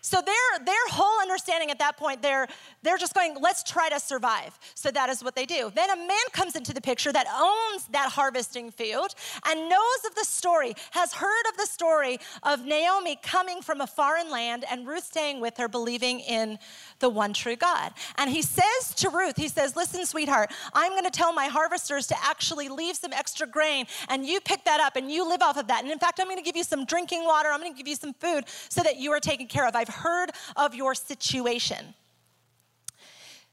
so 0.00 0.22
their, 0.22 0.64
their 0.64 0.74
whole 0.88 1.20
understanding 1.20 1.70
at 1.70 1.78
that 1.78 1.96
point, 1.96 2.22
they're, 2.22 2.46
they're 2.82 2.98
just 2.98 3.14
going, 3.14 3.36
let's 3.40 3.62
try 3.62 3.88
to 3.88 4.00
survive. 4.00 4.58
So 4.74 4.90
that 4.90 5.10
is 5.10 5.22
what 5.22 5.34
they 5.34 5.46
do. 5.46 5.70
Then 5.74 5.90
a 5.90 5.96
man 5.96 6.26
comes 6.32 6.56
into 6.56 6.72
the 6.72 6.80
picture 6.80 7.12
that 7.12 7.26
owns 7.32 7.86
that 7.88 8.10
harvesting 8.10 8.70
field 8.70 9.14
and 9.46 9.68
knows 9.68 10.04
of 10.06 10.14
the 10.14 10.24
story, 10.24 10.74
has 10.92 11.12
heard 11.12 11.46
of 11.50 11.56
the 11.56 11.66
story 11.66 12.18
of 12.42 12.64
Naomi 12.64 13.18
coming 13.22 13.60
from 13.60 13.80
a 13.80 13.86
foreign 13.86 14.30
land 14.30 14.64
and 14.70 14.86
Ruth 14.86 15.04
staying 15.04 15.40
with 15.40 15.56
her, 15.58 15.68
believing 15.68 16.20
in 16.20 16.58
the 17.00 17.08
one 17.08 17.32
true 17.32 17.56
God. 17.56 17.92
And 18.16 18.30
he 18.30 18.42
says 18.42 18.94
to 18.96 19.10
Ruth, 19.10 19.36
he 19.36 19.48
says, 19.48 19.76
listen, 19.76 20.06
sweetheart, 20.06 20.50
I'm 20.72 20.92
going 20.92 21.04
to 21.04 21.10
tell 21.10 21.32
my 21.32 21.46
harvesters 21.46 22.06
to 22.08 22.16
actually 22.22 22.68
leave 22.68 22.96
some 22.96 23.12
extra 23.12 23.46
grain 23.46 23.86
and 24.08 24.26
you 24.26 24.40
pick 24.40 24.64
that 24.64 24.80
up 24.80 24.96
and 24.96 25.10
you 25.10 25.28
live 25.28 25.42
off 25.42 25.58
of 25.58 25.66
that. 25.68 25.82
And 25.82 25.92
in 25.92 25.98
fact, 25.98 26.20
I'm 26.20 26.26
going 26.26 26.38
to 26.38 26.42
give 26.42 26.56
you 26.56 26.64
some 26.64 26.84
drinking 26.84 27.24
water. 27.24 27.50
I'm 27.50 27.60
going 27.60 27.72
to 27.72 27.78
give 27.78 27.88
you 27.88 27.96
some 27.96 28.14
food 28.14 28.44
so 28.68 28.82
that 28.82 28.96
you 28.96 29.12
are 29.12 29.20
taken 29.20 29.46
care 29.46 29.66
of. 29.66 29.76
I've 29.76 29.89
heard 29.90 30.30
of 30.56 30.74
your 30.74 30.94
situation. 30.94 31.94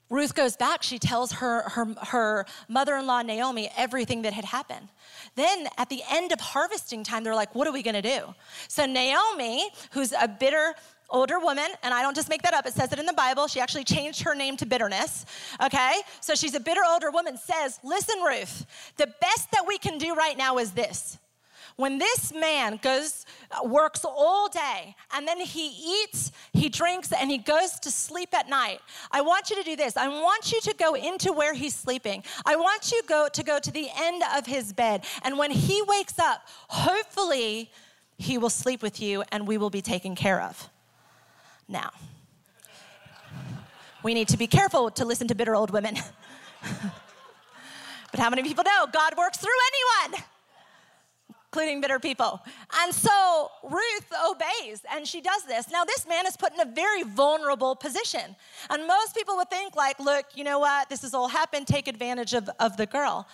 Ruth 0.10 0.36
goes 0.36 0.56
back. 0.56 0.84
She 0.84 1.00
tells 1.00 1.34
her, 1.34 1.64
her, 1.70 1.94
her 2.02 2.46
mother 2.70 2.96
in 2.96 3.08
law, 3.08 3.22
Naomi, 3.22 3.70
everything 3.76 4.22
that 4.22 4.34
had 4.34 4.46
happened. 4.46 4.88
Then 5.36 5.68
at 5.78 5.90
the 5.90 6.02
end 6.10 6.32
of 6.32 6.40
harvesting 6.40 7.04
time, 7.04 7.24
they're 7.24 7.36
like, 7.36 7.54
What 7.54 7.68
are 7.68 7.74
we 7.74 7.84
gonna 7.84 8.02
do? 8.02 8.34
So 8.70 8.86
Naomi, 8.86 9.70
who's 9.92 10.14
a 10.14 10.28
bitter 10.28 10.76
older 11.10 11.40
woman, 11.40 11.68
and 11.84 11.94
I 11.94 12.02
don't 12.02 12.16
just 12.16 12.30
make 12.30 12.42
that 12.42 12.54
up, 12.54 12.66
it 12.66 12.74
says 12.74 12.92
it 12.92 13.00
in 13.00 13.06
the 13.06 13.14
Bible. 13.14 13.48
She 13.48 13.60
actually 13.60 13.84
changed 13.84 14.22
her 14.24 14.36
name 14.36 14.58
to 14.58 14.66
bitterness, 14.66 15.26
okay? 15.64 16.02
So 16.22 16.36
she's 16.36 16.54
a 16.54 16.60
bitter 16.60 16.82
older 16.88 17.12
woman, 17.12 17.38
says, 17.38 17.80
Listen, 17.84 18.20
Ruth, 18.22 18.66
the 18.98 19.08
best 19.22 19.52
that 19.52 19.66
we 19.68 19.78
can 19.78 19.98
do 19.98 20.16
right 20.16 20.38
now 20.38 20.58
is 20.58 20.72
this 20.72 21.18
when 21.78 22.00
this 22.00 22.34
man 22.34 22.80
goes, 22.82 23.26
uh, 23.52 23.66
works 23.66 24.04
all 24.04 24.50
day, 24.50 24.96
and 25.14 25.28
then 25.28 25.40
he 25.40 26.02
eats, 26.04 26.32
he 26.52 26.70
drinks, 26.70 27.12
and 27.14 27.30
he 27.30 27.38
goes 27.38 27.80
to 27.80 27.92
sleep 27.92 28.34
at 28.34 28.50
night, 28.50 28.80
I 29.12 29.22
want 29.22 29.52
you 29.52 29.56
to 29.58 29.64
do 29.64 29.76
this. 29.76 29.96
I 29.96 30.08
want 30.08 30.52
you 30.52 30.60
to 30.62 30.74
go 30.74 30.96
into 30.96 31.32
where 31.32 31.54
he's 31.54 31.76
sleeping. 31.76 32.24
I 32.46 32.56
want 32.56 32.92
you 32.92 33.02
go 33.08 33.28
to 33.32 33.44
go 33.44 33.60
to 33.60 33.72
the 33.72 33.90
end 33.96 34.24
of 34.36 34.48
his 34.48 34.74
bed. 34.74 35.06
And 35.24 35.38
when 35.38 35.52
he 35.52 35.84
wakes 35.84 36.18
up, 36.18 36.42
hopefully 36.68 37.70
he 38.18 38.40
will 38.40 38.50
sleep 38.50 38.82
with 38.82 39.00
you 39.00 39.24
and 39.32 39.48
we 39.48 39.60
will 39.60 39.70
be 39.70 39.82
taken 39.82 40.16
care 40.16 40.42
of. 40.42 40.70
Now, 41.68 41.92
we 44.02 44.16
need 44.16 44.30
to 44.30 44.38
be 44.38 44.48
careful 44.48 44.90
to 44.92 45.06
listen 45.06 45.28
to 45.28 45.36
bitter 45.36 45.56
old 45.56 45.70
women. 45.70 45.96
but 48.12 48.20
how 48.20 48.32
many 48.32 48.42
people 48.42 48.64
know 48.64 48.88
God 48.92 49.16
works 49.16 49.38
through 49.38 49.50
anyone? 50.08 50.24
Including 51.58 51.82
bitter 51.82 51.98
people. 51.98 52.40
And 52.84 52.94
so 52.94 53.50
Ruth 53.64 54.14
obeys 54.30 54.84
and 54.94 55.08
she 55.08 55.22
does 55.22 55.44
this. 55.46 55.72
Now, 55.72 55.84
this 55.86 56.06
man 56.08 56.28
is 56.28 56.38
put 56.38 56.54
in 56.54 56.60
a 56.60 56.72
very 56.72 57.02
vulnerable 57.02 57.76
position. 57.76 58.36
And 58.70 58.86
most 58.86 59.16
people 59.16 59.36
would 59.38 59.50
think, 59.50 59.76
like, 59.76 60.00
look, 60.00 60.26
you 60.36 60.44
know 60.44 60.60
what? 60.60 60.88
This 60.88 61.02
has 61.02 61.16
all 61.16 61.28
happened. 61.28 61.66
Take 61.66 61.88
advantage 61.88 62.36
of, 62.36 62.48
of 62.60 62.78
the 62.78 62.86
girl. 62.86 63.28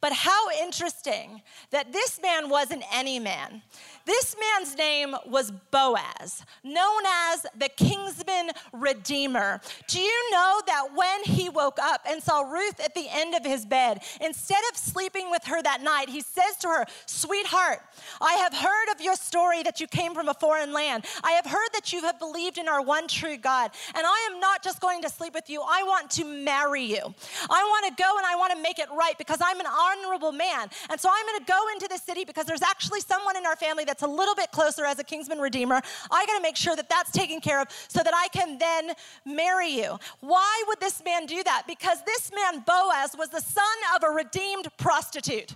But 0.00 0.12
how 0.12 0.50
interesting 0.62 1.42
that 1.70 1.92
this 1.92 2.20
man 2.22 2.48
wasn't 2.48 2.84
any 2.92 3.18
man. 3.18 3.62
This 4.06 4.34
man's 4.40 4.76
name 4.76 5.14
was 5.26 5.52
Boaz, 5.70 6.42
known 6.64 7.02
as 7.06 7.46
the 7.56 7.68
Kinsman 7.68 8.50
Redeemer. 8.72 9.60
Do 9.88 10.00
you 10.00 10.30
know 10.32 10.60
that 10.66 10.88
when 10.94 11.22
he 11.24 11.48
woke 11.48 11.78
up 11.78 12.00
and 12.08 12.22
saw 12.22 12.40
Ruth 12.40 12.80
at 12.80 12.94
the 12.94 13.06
end 13.10 13.34
of 13.34 13.44
his 13.44 13.66
bed, 13.66 14.02
instead 14.20 14.62
of 14.72 14.76
sleeping 14.78 15.30
with 15.30 15.44
her 15.44 15.62
that 15.62 15.82
night, 15.82 16.08
he 16.08 16.22
says 16.22 16.56
to 16.60 16.68
her, 16.68 16.86
Sweetheart, 17.06 17.80
I 18.20 18.32
have 18.34 18.54
heard 18.54 18.92
of 18.92 19.02
your 19.02 19.16
story 19.16 19.62
that 19.62 19.80
you 19.80 19.86
came 19.86 20.14
from 20.14 20.28
a 20.28 20.34
foreign 20.34 20.72
land. 20.72 21.04
I 21.22 21.32
have 21.32 21.46
heard 21.46 21.68
that 21.74 21.92
you 21.92 22.00
have 22.02 22.18
believed 22.18 22.56
in 22.56 22.68
our 22.68 22.82
one 22.82 23.06
true 23.06 23.36
God. 23.36 23.70
And 23.94 24.06
I 24.06 24.28
am 24.32 24.40
not 24.40 24.62
just 24.62 24.80
going 24.80 25.02
to 25.02 25.10
sleep 25.10 25.34
with 25.34 25.50
you, 25.50 25.60
I 25.60 25.82
want 25.82 26.10
to 26.12 26.24
marry 26.24 26.82
you. 26.82 27.14
I 27.50 27.62
want 27.62 27.96
to 27.96 28.02
go 28.02 28.16
and 28.16 28.26
I 28.26 28.34
want 28.36 28.54
to 28.54 28.62
make 28.62 28.78
it 28.78 28.88
right 28.96 29.16
because 29.18 29.38
I'm 29.44 29.60
an 29.60 29.66
honorable 29.90 30.32
man. 30.32 30.68
And 30.88 31.00
so 31.00 31.08
I'm 31.12 31.26
going 31.26 31.38
to 31.38 31.44
go 31.44 31.60
into 31.72 31.88
the 31.88 31.98
city 31.98 32.24
because 32.24 32.46
there's 32.46 32.62
actually 32.62 33.00
someone 33.00 33.36
in 33.36 33.46
our 33.46 33.56
family 33.56 33.84
that's 33.84 34.02
a 34.02 34.08
little 34.08 34.34
bit 34.34 34.50
closer 34.50 34.84
as 34.84 34.98
a 34.98 35.04
Kinsman 35.04 35.38
Redeemer. 35.38 35.80
I 36.10 36.26
got 36.26 36.36
to 36.36 36.42
make 36.42 36.56
sure 36.56 36.76
that 36.76 36.88
that's 36.88 37.10
taken 37.10 37.40
care 37.40 37.60
of 37.60 37.68
so 37.88 38.02
that 38.02 38.14
I 38.14 38.28
can 38.28 38.58
then 38.58 38.92
marry 39.24 39.68
you. 39.68 39.98
Why 40.20 40.64
would 40.68 40.80
this 40.80 41.02
man 41.04 41.26
do 41.26 41.42
that? 41.42 41.64
Because 41.66 41.98
this 42.04 42.30
man, 42.34 42.64
Boaz, 42.66 43.16
was 43.16 43.28
the 43.28 43.40
son 43.40 43.64
of 43.96 44.02
a 44.04 44.10
redeemed 44.10 44.68
prostitute. 44.76 45.54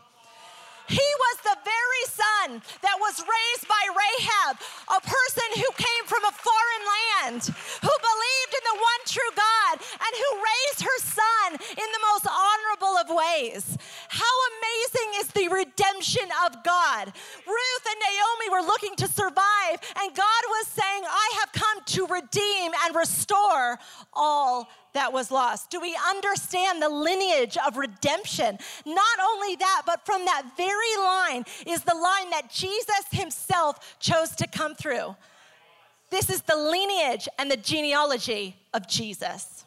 He 0.88 1.09
was 1.18 1.37
the 1.42 1.59
very 1.64 2.05
son 2.12 2.62
that 2.83 2.97
was 3.01 3.20
raised 3.20 3.66
by 3.68 3.85
Rahab, 3.88 4.61
a 4.88 5.01
person 5.01 5.49
who 5.57 5.70
came 5.77 6.05
from 6.07 6.25
a 6.25 6.33
foreign 6.33 6.85
land, 6.85 7.42
who 7.81 7.94
believed 8.11 8.53
in 8.53 8.64
the 8.68 8.79
one 8.81 9.03
true 9.07 9.33
God, 9.35 9.75
and 9.81 10.12
who 10.12 10.31
raised 10.44 10.81
her 10.85 10.99
son 11.01 11.49
in 11.73 11.88
the 11.88 12.05
most 12.12 12.27
honorable 12.29 12.94
of 13.01 13.09
ways. 13.09 13.79
How 14.09 14.35
amazing 14.61 15.11
is 15.20 15.29
the 15.29 15.49
redemption 15.49 16.29
of 16.47 16.62
God! 16.64 17.12
Ruth 17.47 17.85
and 17.88 18.01
Naomi 18.01 18.49
were 18.53 18.66
looking 18.66 18.94
to 18.97 19.09
survive, 19.09 19.81
and 20.01 20.14
God 20.14 20.42
was 20.49 20.66
saying, 20.68 21.03
I 21.07 21.29
have 21.40 21.53
come 21.53 21.83
to 21.85 22.07
redeem 22.07 22.73
and 22.85 22.94
restore 22.94 23.79
all 24.12 24.68
that 24.94 25.12
was 25.12 25.30
lost? 25.30 25.70
Do 25.70 25.80
we 25.80 25.96
understand 26.09 26.80
the 26.80 26.88
lineage 26.88 27.57
of 27.66 27.76
redemption? 27.76 28.59
Not 28.87 29.18
only 29.22 29.57
that, 29.57 29.83
but 29.87 30.04
from 30.07 30.24
that 30.24 30.44
very 30.57 30.96
line 30.98 31.44
is 31.66 31.83
the 31.83 31.94
line 31.94 32.30
that 32.30 32.50
Jesus 32.50 33.04
himself 33.11 33.96
chose 34.00 34.30
to 34.37 34.46
come 34.46 34.74
through. 34.74 35.14
This 36.11 36.30
is 36.30 36.42
the 36.42 36.57
lineage 36.57 37.28
and 37.38 37.50
the 37.50 37.57
genealogy 37.57 38.57
of 38.72 38.88
Jesus. 38.88 39.64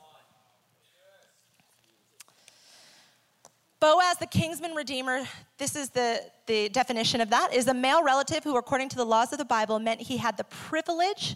Boaz, 3.79 4.17
the 4.17 4.25
kinsman 4.25 4.73
redeemer, 4.73 5.23
this 5.59 5.75
is 5.75 5.91
the, 5.91 6.21
the 6.47 6.67
definition 6.69 7.21
of 7.21 7.29
that, 7.29 7.53
is 7.53 7.67
a 7.67 7.73
male 7.73 8.03
relative 8.03 8.43
who, 8.43 8.57
according 8.57 8.89
to 8.89 8.95
the 8.95 9.05
laws 9.05 9.31
of 9.31 9.37
the 9.37 9.45
Bible, 9.45 9.77
meant 9.77 10.01
he 10.01 10.17
had 10.17 10.35
the 10.35 10.45
privilege 10.45 11.35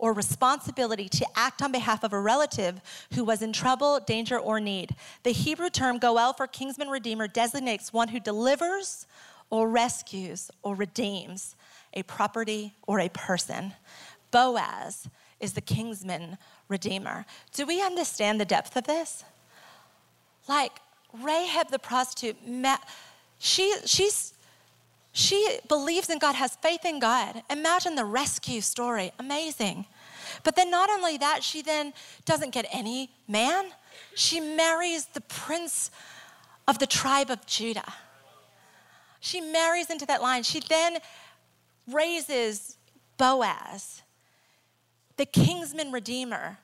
or 0.00 0.14
responsibility 0.14 1.10
to 1.10 1.26
act 1.36 1.60
on 1.60 1.70
behalf 1.70 2.02
of 2.02 2.14
a 2.14 2.18
relative 2.18 2.80
who 3.12 3.22
was 3.22 3.42
in 3.42 3.52
trouble, 3.52 4.00
danger, 4.00 4.38
or 4.38 4.58
need. 4.58 4.96
The 5.24 5.32
Hebrew 5.32 5.68
term 5.68 5.98
goel 5.98 6.32
for 6.32 6.46
kinsman 6.46 6.88
redeemer 6.88 7.28
designates 7.28 7.92
one 7.92 8.08
who 8.08 8.18
delivers 8.18 9.06
or 9.50 9.68
rescues 9.68 10.50
or 10.62 10.74
redeems 10.74 11.54
a 11.92 12.02
property 12.04 12.74
or 12.86 12.98
a 12.98 13.10
person. 13.10 13.74
Boaz 14.30 15.06
is 15.38 15.52
the 15.52 15.60
kinsman 15.60 16.38
redeemer. 16.68 17.26
Do 17.52 17.66
we 17.66 17.82
understand 17.82 18.40
the 18.40 18.46
depth 18.46 18.76
of 18.76 18.84
this? 18.84 19.22
Like 20.48 20.80
Rahab 21.12 21.70
the 21.70 21.78
prostitute, 21.78 22.38
she, 23.38 23.74
she's 23.84 24.32
she 25.12 25.58
believes 25.68 26.08
in 26.08 26.18
God, 26.18 26.34
has 26.34 26.56
faith 26.56 26.84
in 26.84 27.00
God. 27.00 27.42
Imagine 27.50 27.96
the 27.96 28.04
rescue 28.04 28.60
story. 28.60 29.12
Amazing. 29.18 29.86
But 30.44 30.56
then, 30.56 30.70
not 30.70 30.88
only 30.90 31.18
that, 31.18 31.42
she 31.42 31.62
then 31.62 31.92
doesn't 32.24 32.50
get 32.50 32.66
any 32.72 33.10
man, 33.26 33.66
she 34.14 34.40
marries 34.40 35.06
the 35.06 35.20
prince 35.22 35.90
of 36.68 36.78
the 36.78 36.86
tribe 36.86 37.30
of 37.30 37.44
Judah. 37.46 37.92
She 39.20 39.40
marries 39.40 39.90
into 39.90 40.06
that 40.06 40.22
line. 40.22 40.42
She 40.44 40.60
then 40.60 40.98
raises 41.88 42.76
Boaz, 43.18 44.02
the 45.16 45.26
kinsman 45.26 45.92
redeemer, 45.92 46.58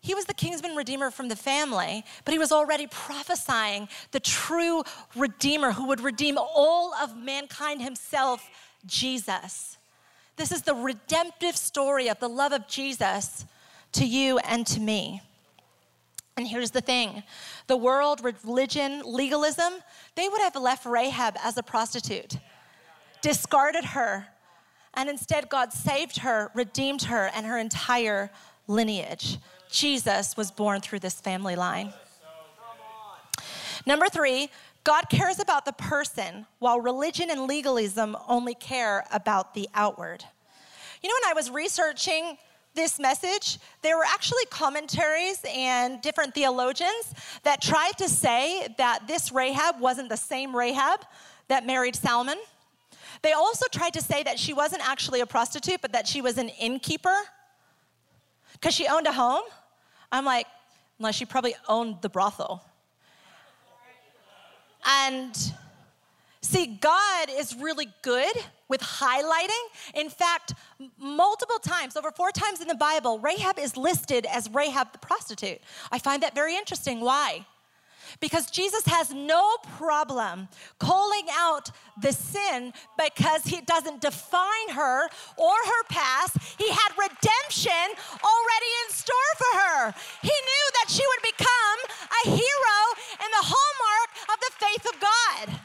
he 0.00 0.14
was 0.14 0.24
the 0.24 0.34
kinsman 0.34 0.76
redeemer 0.76 1.10
from 1.10 1.28
the 1.28 1.36
family, 1.36 2.04
but 2.24 2.32
he 2.32 2.38
was 2.38 2.52
already 2.52 2.86
prophesying 2.86 3.88
the 4.12 4.20
true 4.20 4.82
redeemer 5.14 5.72
who 5.72 5.86
would 5.88 6.00
redeem 6.00 6.38
all 6.38 6.94
of 6.94 7.16
mankind 7.16 7.82
himself, 7.82 8.48
Jesus. 8.86 9.76
This 10.36 10.52
is 10.52 10.62
the 10.62 10.74
redemptive 10.74 11.54
story 11.54 12.08
of 12.08 12.18
the 12.18 12.28
love 12.28 12.52
of 12.52 12.66
Jesus 12.66 13.44
to 13.92 14.06
you 14.06 14.38
and 14.38 14.66
to 14.68 14.80
me. 14.80 15.20
And 16.38 16.46
here's 16.46 16.70
the 16.70 16.80
thing 16.80 17.22
the 17.66 17.76
world, 17.76 18.22
religion, 18.24 19.02
legalism, 19.04 19.74
they 20.14 20.30
would 20.30 20.40
have 20.40 20.56
left 20.56 20.86
Rahab 20.86 21.36
as 21.42 21.58
a 21.58 21.62
prostitute, 21.62 22.38
discarded 23.20 23.84
her, 23.84 24.28
and 24.94 25.10
instead 25.10 25.50
God 25.50 25.74
saved 25.74 26.20
her, 26.20 26.50
redeemed 26.54 27.02
her, 27.02 27.30
and 27.34 27.44
her 27.44 27.58
entire 27.58 28.30
lineage. 28.66 29.38
Jesus 29.70 30.36
was 30.36 30.50
born 30.50 30.80
through 30.80 30.98
this 31.00 31.20
family 31.20 31.56
line. 31.56 31.92
Number 33.86 34.08
three, 34.08 34.50
God 34.84 35.04
cares 35.10 35.38
about 35.38 35.64
the 35.64 35.72
person, 35.72 36.46
while 36.58 36.80
religion 36.80 37.30
and 37.30 37.46
legalism 37.46 38.16
only 38.28 38.54
care 38.54 39.04
about 39.12 39.54
the 39.54 39.68
outward. 39.74 40.24
You 41.02 41.08
know, 41.08 41.14
when 41.22 41.30
I 41.30 41.34
was 41.34 41.50
researching 41.50 42.36
this 42.74 42.98
message, 42.98 43.58
there 43.82 43.96
were 43.96 44.04
actually 44.04 44.44
commentaries 44.50 45.44
and 45.48 46.00
different 46.02 46.34
theologians 46.34 47.14
that 47.42 47.60
tried 47.60 47.92
to 47.98 48.08
say 48.08 48.68
that 48.78 49.06
this 49.06 49.32
Rahab 49.32 49.80
wasn't 49.80 50.08
the 50.08 50.16
same 50.16 50.54
Rahab 50.54 51.00
that 51.48 51.66
married 51.66 51.96
Salmon. 51.96 52.38
They 53.22 53.32
also 53.32 53.66
tried 53.72 53.94
to 53.94 54.02
say 54.02 54.22
that 54.22 54.38
she 54.38 54.52
wasn't 54.52 54.88
actually 54.88 55.20
a 55.20 55.26
prostitute, 55.26 55.80
but 55.82 55.92
that 55.92 56.06
she 56.06 56.22
was 56.22 56.38
an 56.38 56.48
innkeeper 56.48 57.16
because 58.52 58.74
she 58.74 58.86
owned 58.86 59.06
a 59.06 59.12
home. 59.12 59.42
I'm 60.12 60.24
like, 60.24 60.46
unless 60.98 61.14
she 61.14 61.24
probably 61.24 61.54
owned 61.68 62.02
the 62.02 62.08
brothel. 62.08 62.64
And 64.86 65.36
see, 66.42 66.66
God 66.66 67.28
is 67.30 67.54
really 67.56 67.88
good 68.02 68.34
with 68.68 68.80
highlighting. 68.80 69.50
In 69.94 70.08
fact, 70.08 70.54
multiple 70.98 71.58
times, 71.58 71.96
over 71.96 72.10
four 72.10 72.30
times 72.30 72.60
in 72.60 72.68
the 72.68 72.74
Bible, 72.74 73.18
Rahab 73.18 73.58
is 73.58 73.76
listed 73.76 74.26
as 74.26 74.48
Rahab 74.50 74.92
the 74.92 74.98
prostitute. 74.98 75.60
I 75.90 75.98
find 75.98 76.22
that 76.22 76.34
very 76.34 76.56
interesting. 76.56 77.00
Why? 77.00 77.46
Because 78.18 78.50
Jesus 78.50 78.84
has 78.86 79.12
no 79.12 79.56
problem 79.76 80.48
calling 80.78 81.26
out 81.32 81.70
the 82.00 82.12
sin 82.12 82.72
because 82.98 83.44
he 83.44 83.60
doesn't 83.60 84.00
define 84.00 84.68
her 84.70 85.04
or 85.36 85.54
her 85.54 85.82
past. 85.88 86.36
He 86.58 86.68
had 86.68 86.90
redemption 86.98 87.86
already 88.24 88.70
in 88.86 88.92
store 88.92 89.32
for 89.36 89.58
her. 89.58 89.94
He 90.22 90.28
knew 90.28 90.66
that 90.80 90.90
she 90.90 91.04
would 91.06 91.22
become 91.22 91.78
a 92.24 92.30
hero 92.30 92.80
and 93.22 93.30
the 93.32 93.46
hallmark 93.46 94.10
of 94.32 94.40
the 94.40 94.52
faith 94.58 94.84
of 94.94 95.00
God. 95.00 95.59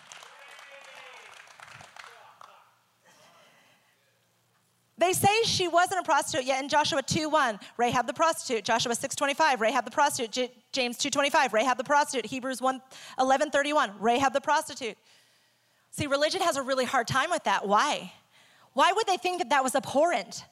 They 4.97 5.11
say 5.11 5.43
she 5.43 5.67
wasn't 5.67 5.99
a 5.99 6.03
prostitute 6.03 6.45
yet 6.45 6.63
in 6.63 6.69
Joshua 6.69 7.03
2:1, 7.03 7.59
Rahab 7.77 8.07
the 8.07 8.13
prostitute, 8.13 8.63
Joshua 8.63 8.93
6:25, 8.95 9.59
Rahab 9.59 9.83
the 9.83 9.91
prostitute, 9.91 10.31
J- 10.31 10.51
James 10.71 10.97
2:25, 10.97 11.51
Rahab 11.51 11.77
the 11.77 11.83
prostitute, 11.83 12.25
Hebrews 12.25 12.61
1 12.61 12.81
11:31, 13.19 13.93
Rahab 13.99 14.31
the 14.31 14.39
prostitute. 14.39 14.97
See, 15.91 16.07
religion 16.07 16.41
has 16.41 16.55
a 16.55 16.61
really 16.61 16.85
hard 16.85 17.07
time 17.07 17.29
with 17.29 17.43
that. 17.43 17.67
Why? 17.67 18.13
Why 18.73 18.91
would 18.93 19.05
they 19.05 19.17
think 19.17 19.39
that 19.39 19.49
that 19.49 19.63
was 19.63 19.75
abhorrent? 19.75 20.45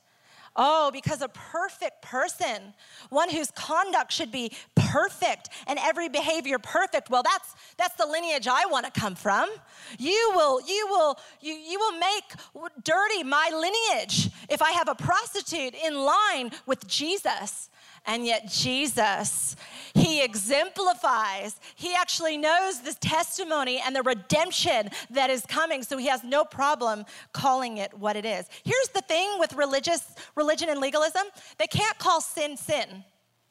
Oh, 0.55 0.91
because 0.91 1.21
a 1.21 1.29
perfect 1.29 2.03
person, 2.03 2.73
one 3.09 3.29
whose 3.29 3.49
conduct 3.51 4.11
should 4.11 4.31
be 4.31 4.51
perfect 4.75 5.49
and 5.65 5.79
every 5.79 6.09
behavior 6.09 6.59
perfect. 6.59 7.09
Well, 7.09 7.23
that's 7.23 7.55
that's 7.77 7.95
the 7.95 8.05
lineage 8.05 8.47
I 8.47 8.65
want 8.67 8.85
to 8.85 8.99
come 8.99 9.15
from. 9.15 9.49
You 9.97 10.31
will 10.35 10.61
you 10.61 10.87
will 10.89 11.19
you 11.41 11.53
you 11.53 11.79
will 11.79 11.97
make 11.99 12.83
dirty 12.83 13.23
my 13.23 13.49
lineage 13.51 14.29
if 14.49 14.61
I 14.61 14.71
have 14.71 14.87
a 14.87 14.95
prostitute 14.95 15.73
in 15.73 15.95
line 15.95 16.51
with 16.67 16.87
Jesus. 16.87 17.69
And 18.05 18.25
yet, 18.25 18.49
Jesus, 18.51 19.55
He 19.93 20.23
exemplifies, 20.23 21.55
He 21.75 21.95
actually 21.95 22.37
knows 22.37 22.81
the 22.81 22.93
testimony 22.93 23.81
and 23.83 23.95
the 23.95 24.01
redemption 24.01 24.89
that 25.09 25.29
is 25.29 25.45
coming, 25.45 25.83
so 25.83 25.97
He 25.97 26.07
has 26.07 26.23
no 26.23 26.43
problem 26.43 27.05
calling 27.31 27.77
it 27.77 27.93
what 27.97 28.15
it 28.15 28.25
is. 28.25 28.49
Here's 28.63 28.89
the 28.93 29.01
thing 29.01 29.39
with 29.39 29.53
religious 29.53 30.15
religion 30.35 30.69
and 30.69 30.79
legalism 30.79 31.23
they 31.57 31.67
can't 31.67 31.97
call 31.97 32.19
sin 32.19 32.57
sin. 32.57 33.05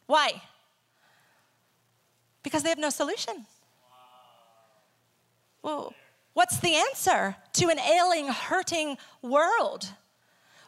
Why? 0.07 0.43
Because 2.43 2.63
they 2.63 2.69
have 2.69 2.79
no 2.79 2.91
solution. 2.91 3.47
What's 6.35 6.59
the 6.59 6.75
answer 6.75 7.37
to 7.55 7.69
an 7.69 7.79
ailing, 7.79 8.29
hurting 8.29 8.97
world? 9.23 9.89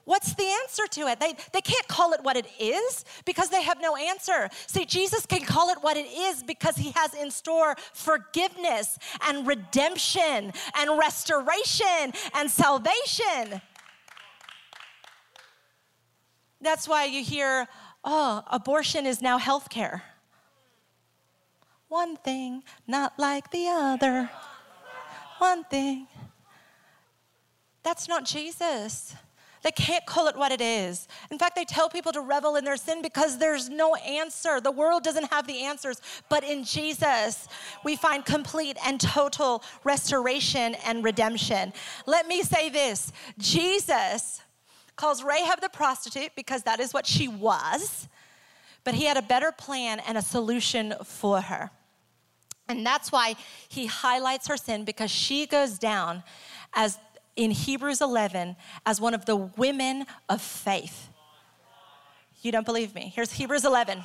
What's 0.04 0.34
the 0.34 0.44
answer 0.44 0.86
to 0.86 1.00
it? 1.08 1.18
They, 1.18 1.34
they 1.52 1.62
can't 1.62 1.88
call 1.88 2.12
it 2.12 2.22
what 2.22 2.36
it 2.36 2.46
is 2.60 3.04
because 3.24 3.48
they 3.48 3.62
have 3.62 3.80
no 3.80 3.96
answer. 3.96 4.50
See, 4.66 4.84
Jesus 4.84 5.24
can 5.24 5.42
call 5.42 5.70
it 5.70 5.78
what 5.80 5.96
it 5.96 6.06
is 6.06 6.42
because 6.42 6.76
he 6.76 6.90
has 6.92 7.14
in 7.14 7.30
store 7.30 7.74
forgiveness 7.94 8.98
and 9.26 9.46
redemption 9.46 10.52
and 10.76 10.98
restoration 10.98 12.12
and 12.34 12.50
salvation. 12.50 13.62
That's 16.60 16.86
why 16.86 17.06
you 17.06 17.24
hear, 17.24 17.66
oh, 18.04 18.42
abortion 18.50 19.06
is 19.06 19.22
now 19.22 19.38
health 19.38 19.70
care. 19.70 20.02
One 21.88 22.16
thing, 22.16 22.62
not 22.86 23.18
like 23.18 23.50
the 23.50 23.68
other. 23.68 24.30
One 25.38 25.64
thing. 25.64 26.08
That's 27.82 28.08
not 28.08 28.24
Jesus. 28.24 29.14
They 29.64 29.72
can't 29.72 30.04
call 30.04 30.28
it 30.28 30.36
what 30.36 30.52
it 30.52 30.60
is. 30.60 31.08
In 31.30 31.38
fact, 31.38 31.56
they 31.56 31.64
tell 31.64 31.88
people 31.88 32.12
to 32.12 32.20
revel 32.20 32.56
in 32.56 32.64
their 32.64 32.76
sin 32.76 33.00
because 33.00 33.38
there's 33.38 33.70
no 33.70 33.94
answer. 33.94 34.60
The 34.60 34.70
world 34.70 35.02
doesn't 35.02 35.32
have 35.32 35.46
the 35.46 35.64
answers. 35.64 36.02
But 36.28 36.44
in 36.44 36.64
Jesus, 36.64 37.48
we 37.82 37.96
find 37.96 38.26
complete 38.26 38.76
and 38.84 39.00
total 39.00 39.64
restoration 39.82 40.76
and 40.84 41.02
redemption. 41.02 41.72
Let 42.04 42.28
me 42.28 42.42
say 42.42 42.68
this 42.68 43.10
Jesus 43.38 44.42
calls 44.96 45.24
Rahab 45.24 45.62
the 45.62 45.70
prostitute 45.70 46.32
because 46.36 46.62
that 46.64 46.78
is 46.78 46.92
what 46.92 47.06
she 47.06 47.26
was, 47.26 48.06
but 48.84 48.92
he 48.92 49.06
had 49.06 49.16
a 49.16 49.22
better 49.22 49.50
plan 49.50 49.98
and 50.06 50.18
a 50.18 50.22
solution 50.22 50.92
for 51.02 51.40
her. 51.40 51.70
And 52.68 52.84
that's 52.84 53.10
why 53.10 53.36
he 53.68 53.86
highlights 53.86 54.46
her 54.48 54.58
sin 54.58 54.84
because 54.84 55.10
she 55.10 55.46
goes 55.46 55.78
down 55.78 56.22
as 56.74 56.98
in 57.36 57.50
Hebrews 57.50 58.00
11 58.00 58.56
as 58.86 59.00
one 59.00 59.14
of 59.14 59.24
the 59.24 59.36
women 59.36 60.06
of 60.28 60.40
faith. 60.40 61.08
You 62.42 62.52
don't 62.52 62.66
believe 62.66 62.94
me? 62.94 63.12
Here's 63.14 63.32
Hebrews 63.32 63.64
11. 63.64 64.04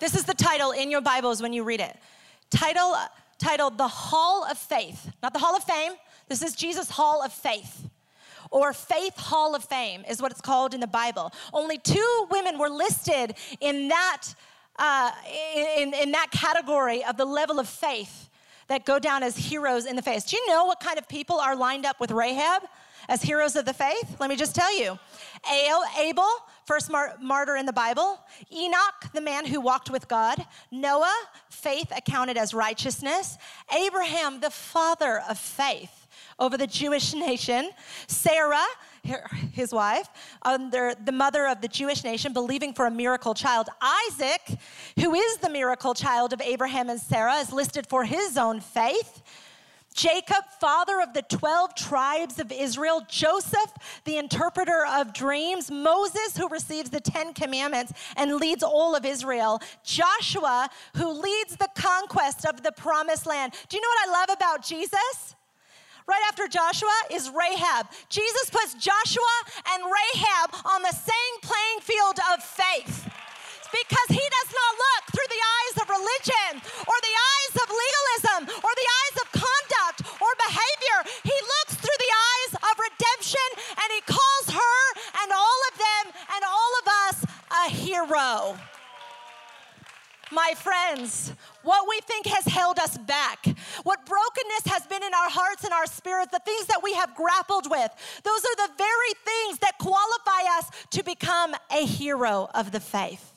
This 0.00 0.14
is 0.14 0.24
the 0.24 0.34
title 0.34 0.72
in 0.72 0.90
your 0.90 1.00
Bibles 1.00 1.40
when 1.40 1.52
you 1.52 1.64
read 1.64 1.80
it. 1.80 1.96
Title 2.50 2.96
titled 3.38 3.78
The 3.78 3.88
Hall 3.88 4.46
of 4.50 4.58
Faith, 4.58 5.10
not 5.22 5.32
the 5.32 5.38
Hall 5.38 5.56
of 5.56 5.64
Fame. 5.64 5.92
This 6.28 6.42
is 6.42 6.54
Jesus' 6.54 6.90
Hall 6.90 7.22
of 7.22 7.32
Faith. 7.32 7.88
Or 8.50 8.72
Faith 8.72 9.16
Hall 9.16 9.54
of 9.54 9.64
Fame 9.64 10.04
is 10.08 10.20
what 10.20 10.30
it's 10.30 10.40
called 10.40 10.74
in 10.74 10.80
the 10.80 10.86
Bible. 10.86 11.32
Only 11.52 11.78
two 11.78 12.26
women 12.30 12.58
were 12.58 12.68
listed 12.68 13.34
in 13.60 13.88
that, 13.88 14.22
uh, 14.78 15.10
in, 15.76 15.94
in 15.94 16.12
that 16.12 16.30
category 16.30 17.04
of 17.04 17.16
the 17.16 17.24
level 17.24 17.58
of 17.58 17.68
faith 17.68 18.28
that 18.68 18.84
go 18.84 18.98
down 18.98 19.22
as 19.22 19.36
heroes 19.36 19.86
in 19.86 19.96
the 19.96 20.02
faith. 20.02 20.26
Do 20.28 20.36
you 20.36 20.46
know 20.48 20.64
what 20.64 20.80
kind 20.80 20.98
of 20.98 21.08
people 21.08 21.38
are 21.38 21.56
lined 21.56 21.86
up 21.86 22.00
with 22.00 22.10
Rahab 22.10 22.62
as 23.08 23.22
heroes 23.22 23.56
of 23.56 23.64
the 23.64 23.74
faith? 23.74 24.16
Let 24.18 24.30
me 24.30 24.36
just 24.36 24.54
tell 24.54 24.78
you. 24.78 24.98
Abel, 25.98 26.28
first 26.64 26.90
mar- 26.90 27.16
martyr 27.20 27.56
in 27.56 27.66
the 27.66 27.72
Bible. 27.72 28.20
Enoch, 28.52 29.12
the 29.12 29.20
man 29.20 29.46
who 29.46 29.60
walked 29.60 29.90
with 29.90 30.08
God. 30.08 30.44
Noah, 30.70 31.14
faith 31.50 31.92
accounted 31.96 32.36
as 32.36 32.54
righteousness. 32.54 33.36
Abraham, 33.74 34.40
the 34.40 34.50
father 34.50 35.22
of 35.28 35.38
faith 35.38 36.06
over 36.38 36.56
the 36.56 36.66
Jewish 36.66 37.14
nation. 37.14 37.70
Sarah, 38.06 38.64
his 39.52 39.72
wife, 39.72 40.08
under 40.42 40.94
the 40.94 41.12
mother 41.12 41.46
of 41.46 41.60
the 41.60 41.68
Jewish 41.68 42.04
nation, 42.04 42.32
believing 42.32 42.72
for 42.72 42.86
a 42.86 42.90
miracle 42.90 43.34
child. 43.34 43.68
Isaac, 43.80 44.58
who 44.98 45.14
is 45.14 45.36
the 45.38 45.50
miracle 45.50 45.94
child 45.94 46.32
of 46.32 46.40
Abraham 46.40 46.90
and 46.90 47.00
Sarah, 47.00 47.36
is 47.36 47.52
listed 47.52 47.86
for 47.86 48.04
his 48.04 48.36
own 48.36 48.60
faith. 48.60 49.22
Jacob, 49.94 50.44
father 50.60 51.00
of 51.00 51.14
the 51.14 51.22
12 51.22 51.76
tribes 51.76 52.40
of 52.40 52.50
Israel, 52.50 53.02
Joseph, 53.08 53.72
the 54.04 54.16
interpreter 54.16 54.84
of 54.90 55.12
dreams, 55.12 55.70
Moses, 55.70 56.36
who 56.36 56.48
receives 56.48 56.90
the 56.90 57.00
10 57.00 57.32
commandments 57.32 57.92
and 58.16 58.34
leads 58.34 58.64
all 58.64 58.96
of 58.96 59.04
Israel, 59.04 59.62
Joshua, 59.84 60.68
who 60.96 61.12
leads 61.12 61.56
the 61.56 61.68
conquest 61.76 62.44
of 62.44 62.64
the 62.64 62.72
promised 62.72 63.24
land. 63.24 63.54
Do 63.68 63.76
you 63.76 63.80
know 63.80 63.88
what 63.88 64.08
I 64.08 64.20
love 64.20 64.36
about 64.36 64.64
Jesus? 64.64 65.36
Right 66.06 66.20
after 66.28 66.46
Joshua 66.48 66.92
is 67.10 67.32
Rahab. 67.32 67.88
Jesus 68.12 68.50
puts 68.52 68.76
Joshua 68.76 69.36
and 69.72 69.80
Rahab 69.88 70.52
on 70.68 70.82
the 70.82 70.92
same 70.92 71.34
playing 71.40 71.80
field 71.80 72.20
of 72.28 72.44
faith 72.44 73.08
because 73.72 74.08
he 74.12 74.20
does 74.20 74.50
not 74.52 74.72
look 74.76 75.02
through 75.16 75.30
the 75.32 75.42
eyes 75.42 75.76
of 75.80 75.86
religion 75.88 76.52
or 76.84 76.96
the 77.00 77.16
eyes 77.16 77.54
of 77.56 77.66
legalism 77.72 78.40
or 78.60 78.72
the 78.76 78.90
eyes 79.00 79.16
of 79.24 79.26
conduct 79.32 79.98
or 80.20 80.30
behavior. 80.44 80.98
He 81.24 81.38
looks 81.40 81.80
through 81.80 81.98
the 81.98 82.12
eyes 82.12 82.52
of 82.68 82.74
redemption 82.76 83.48
and 83.80 83.88
he 83.96 84.02
calls 84.04 84.46
her 84.52 84.80
and 85.24 85.32
all 85.32 85.60
of 85.72 85.74
them 85.80 86.04
and 86.36 86.42
all 86.44 86.72
of 86.84 86.86
us 87.08 87.16
a 87.48 87.64
hero. 87.72 88.60
My 90.34 90.52
friends, 90.56 91.32
what 91.62 91.88
we 91.88 92.00
think 92.00 92.26
has 92.26 92.44
held 92.44 92.80
us 92.80 92.98
back, 92.98 93.46
what 93.84 94.04
brokenness 94.04 94.66
has 94.66 94.84
been 94.88 95.04
in 95.04 95.14
our 95.14 95.30
hearts 95.30 95.62
and 95.62 95.72
our 95.72 95.86
spirits, 95.86 96.32
the 96.32 96.40
things 96.44 96.66
that 96.66 96.82
we 96.82 96.92
have 96.94 97.14
grappled 97.14 97.70
with, 97.70 97.90
those 98.24 98.44
are 98.44 98.56
the 98.66 98.72
very 98.76 99.14
things 99.24 99.58
that 99.60 99.78
qualify 99.78 100.58
us 100.58 100.70
to 100.90 101.04
become 101.04 101.54
a 101.70 101.86
hero 101.86 102.48
of 102.52 102.72
the 102.72 102.80
faith. 102.80 103.30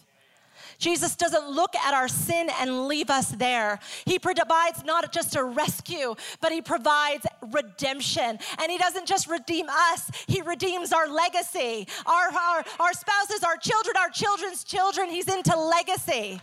Jesus 0.79 1.15
doesn't 1.15 1.47
look 1.47 1.75
at 1.75 1.93
our 1.93 2.07
sin 2.07 2.49
and 2.59 2.87
leave 2.87 3.11
us 3.11 3.29
there. 3.29 3.79
He 4.05 4.17
provides 4.17 4.83
not 4.83 5.11
just 5.11 5.35
a 5.35 5.43
rescue, 5.43 6.15
but 6.41 6.51
He 6.51 6.61
provides 6.61 7.27
redemption. 7.51 8.39
And 8.59 8.71
He 8.71 8.79
doesn't 8.79 9.07
just 9.07 9.27
redeem 9.27 9.67
us, 9.69 10.09
He 10.25 10.41
redeems 10.41 10.91
our 10.91 11.07
legacy, 11.07 11.87
our, 12.07 12.27
our, 12.27 12.65
our 12.79 12.93
spouses, 12.93 13.43
our 13.43 13.57
children, 13.57 13.97
our 13.97 14.09
children's 14.09 14.63
children. 14.63 15.09
He's 15.09 15.27
into 15.27 15.55
legacy. 15.55 16.41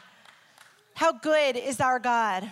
How 0.95 1.13
good 1.13 1.57
is 1.57 1.81
our 1.81 1.99
God? 1.99 2.51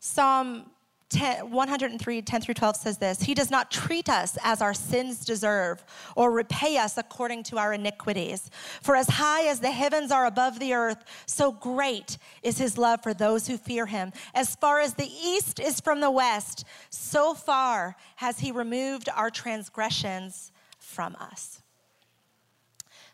Psalm 0.00 0.64
10, 1.10 1.50
103, 1.50 2.22
10 2.22 2.40
through 2.40 2.54
12 2.54 2.76
says 2.76 2.98
this 2.98 3.22
He 3.22 3.34
does 3.34 3.50
not 3.50 3.70
treat 3.70 4.08
us 4.08 4.36
as 4.42 4.60
our 4.60 4.74
sins 4.74 5.24
deserve 5.24 5.84
or 6.16 6.30
repay 6.30 6.76
us 6.76 6.98
according 6.98 7.44
to 7.44 7.58
our 7.58 7.72
iniquities. 7.72 8.50
For 8.82 8.96
as 8.96 9.08
high 9.08 9.46
as 9.46 9.60
the 9.60 9.70
heavens 9.70 10.10
are 10.10 10.26
above 10.26 10.58
the 10.58 10.74
earth, 10.74 11.04
so 11.26 11.52
great 11.52 12.18
is 12.42 12.58
his 12.58 12.76
love 12.76 13.02
for 13.02 13.14
those 13.14 13.46
who 13.46 13.56
fear 13.56 13.86
him. 13.86 14.12
As 14.34 14.54
far 14.56 14.80
as 14.80 14.94
the 14.94 15.10
east 15.10 15.60
is 15.60 15.80
from 15.80 16.00
the 16.00 16.10
west, 16.10 16.64
so 16.90 17.32
far 17.34 17.96
has 18.16 18.40
he 18.40 18.52
removed 18.52 19.08
our 19.14 19.30
transgressions 19.30 20.52
from 20.78 21.16
us. 21.20 21.62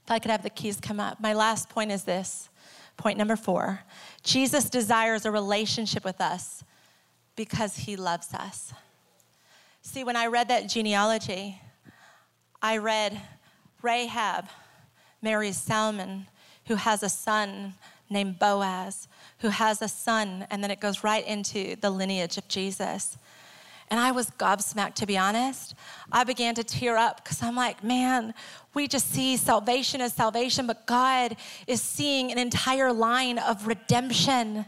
If 0.05 0.11
I 0.11 0.19
could 0.19 0.31
have 0.31 0.43
the 0.43 0.51
keys 0.51 0.81
come 0.81 1.01
up. 1.01 1.21
My 1.21 1.33
last 1.33 1.69
point 1.69 1.91
is 1.91 2.05
this 2.05 2.49
point 2.97 3.19
number 3.19 3.35
four 3.35 3.81
Jesus 4.23 4.71
desires 4.71 5.27
a 5.27 5.31
relationship 5.31 6.05
with 6.05 6.21
us 6.21 6.63
because 7.37 7.77
he 7.77 7.97
loves 7.97 8.33
us. 8.33 8.73
See, 9.83 10.05
when 10.05 10.17
I 10.17 10.27
read 10.27 10.49
that 10.49 10.69
genealogy, 10.69 11.61
I 12.63 12.79
read 12.79 13.21
Rahab 13.83 14.47
marries 15.21 15.57
Salmon, 15.57 16.27
who 16.67 16.77
has 16.77 17.03
a 17.03 17.09
son 17.09 17.75
named 18.09 18.39
Boaz, 18.39 19.09
who 19.39 19.49
has 19.49 19.83
a 19.83 19.89
son, 19.89 20.47
and 20.51 20.63
then 20.63 20.71
it 20.71 20.81
goes 20.81 21.03
right 21.03 21.27
into 21.27 21.77
the 21.77 21.91
lineage 21.91 22.39
of 22.39 22.47
Jesus. 22.49 23.19
And 23.91 24.01
I 24.01 24.11
was 24.11 24.31
gobsmacked, 24.31 24.95
to 24.95 25.07
be 25.07 25.17
honest. 25.17 25.75
I 26.11 26.25
began 26.25 26.55
to 26.57 26.65
tear 26.65 26.97
up 26.97 27.23
because 27.23 27.43
I'm 27.43 27.55
like, 27.55 27.85
man, 27.85 28.35
we 28.73 28.89
just 28.89 29.11
see 29.11 29.37
salvation 29.37 30.01
as 30.01 30.13
salvation, 30.13 30.67
but 30.67 30.87
God 30.87 31.37
is 31.67 31.81
seeing 31.81 32.33
an 32.33 32.39
entire 32.39 32.93
line 32.93 33.39
of 33.39 33.67
redemption. 33.67 34.65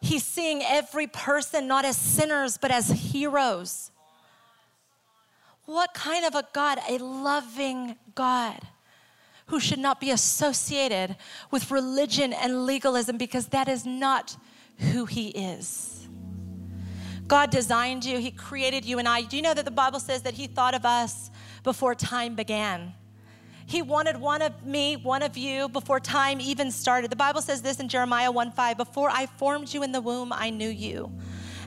He's 0.00 0.24
seeing 0.24 0.62
every 0.62 1.06
person 1.06 1.66
not 1.66 1.84
as 1.84 1.96
sinners, 1.96 2.58
but 2.58 2.70
as 2.70 2.88
heroes. 2.88 3.90
What 5.64 5.94
kind 5.94 6.24
of 6.24 6.34
a 6.34 6.44
God? 6.52 6.78
A 6.88 6.98
loving 6.98 7.96
God 8.14 8.60
who 9.46 9.60
should 9.60 9.78
not 9.78 10.00
be 10.00 10.10
associated 10.10 11.16
with 11.50 11.70
religion 11.70 12.32
and 12.32 12.66
legalism 12.66 13.16
because 13.16 13.48
that 13.48 13.68
is 13.68 13.84
not 13.84 14.36
who 14.92 15.06
He 15.06 15.28
is. 15.28 15.95
God 17.26 17.50
designed 17.50 18.04
you, 18.04 18.18
He 18.18 18.30
created 18.30 18.84
you 18.84 18.98
and 18.98 19.08
I. 19.08 19.22
Do 19.22 19.36
you 19.36 19.42
know 19.42 19.54
that 19.54 19.64
the 19.64 19.70
Bible 19.70 20.00
says 20.00 20.22
that 20.22 20.34
He 20.34 20.46
thought 20.46 20.74
of 20.74 20.84
us 20.84 21.30
before 21.62 21.94
time 21.94 22.34
began? 22.34 22.94
He 23.66 23.82
wanted 23.82 24.16
one 24.16 24.42
of 24.42 24.64
me, 24.64 24.94
one 24.94 25.22
of 25.22 25.36
you, 25.36 25.68
before 25.68 25.98
time 25.98 26.40
even 26.40 26.70
started. 26.70 27.10
The 27.10 27.16
Bible 27.16 27.42
says 27.42 27.62
this 27.62 27.80
in 27.80 27.88
Jeremiah 27.88 28.30
1 28.30 28.52
5 28.52 28.76
Before 28.76 29.10
I 29.10 29.26
formed 29.26 29.74
you 29.74 29.82
in 29.82 29.90
the 29.90 30.00
womb, 30.00 30.32
I 30.32 30.50
knew 30.50 30.68
you. 30.68 31.12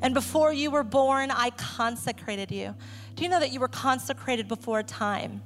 And 0.01 0.13
before 0.13 0.53
you 0.53 0.71
were 0.71 0.85
born, 0.85 1.29
I 1.29 1.49
consecrated 1.51 2.51
you. 2.51 2.73
Do 3.15 3.23
you 3.23 3.29
know 3.29 3.39
that 3.41 3.51
you 3.51 3.59
were 3.59 3.67
consecrated 3.67 4.47
before 4.47 4.81
time? 4.81 5.41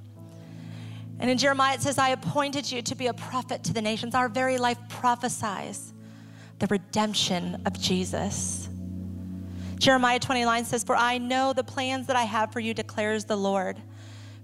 And 1.19 1.29
in 1.29 1.39
Jeremiah, 1.39 1.73
it 1.73 1.81
says, 1.81 1.97
I 1.97 2.09
appointed 2.09 2.71
you 2.71 2.83
to 2.83 2.95
be 2.95 3.07
a 3.07 3.13
prophet 3.13 3.63
to 3.63 3.73
the 3.73 3.81
nations. 3.81 4.13
Our 4.13 4.29
very 4.29 4.59
life 4.59 4.77
prophesies 4.89 5.93
the 6.59 6.67
redemption 6.67 7.63
of 7.65 7.79
Jesus. 7.79 8.69
Jeremiah 9.83 10.17
29 10.17 10.63
says, 10.63 10.85
For 10.85 10.95
I 10.95 11.17
know 11.17 11.51
the 11.51 11.65
plans 11.65 12.07
that 12.07 12.15
I 12.15 12.23
have 12.23 12.53
for 12.53 12.61
you, 12.61 12.73
declares 12.73 13.25
the 13.25 13.35
Lord 13.35 13.81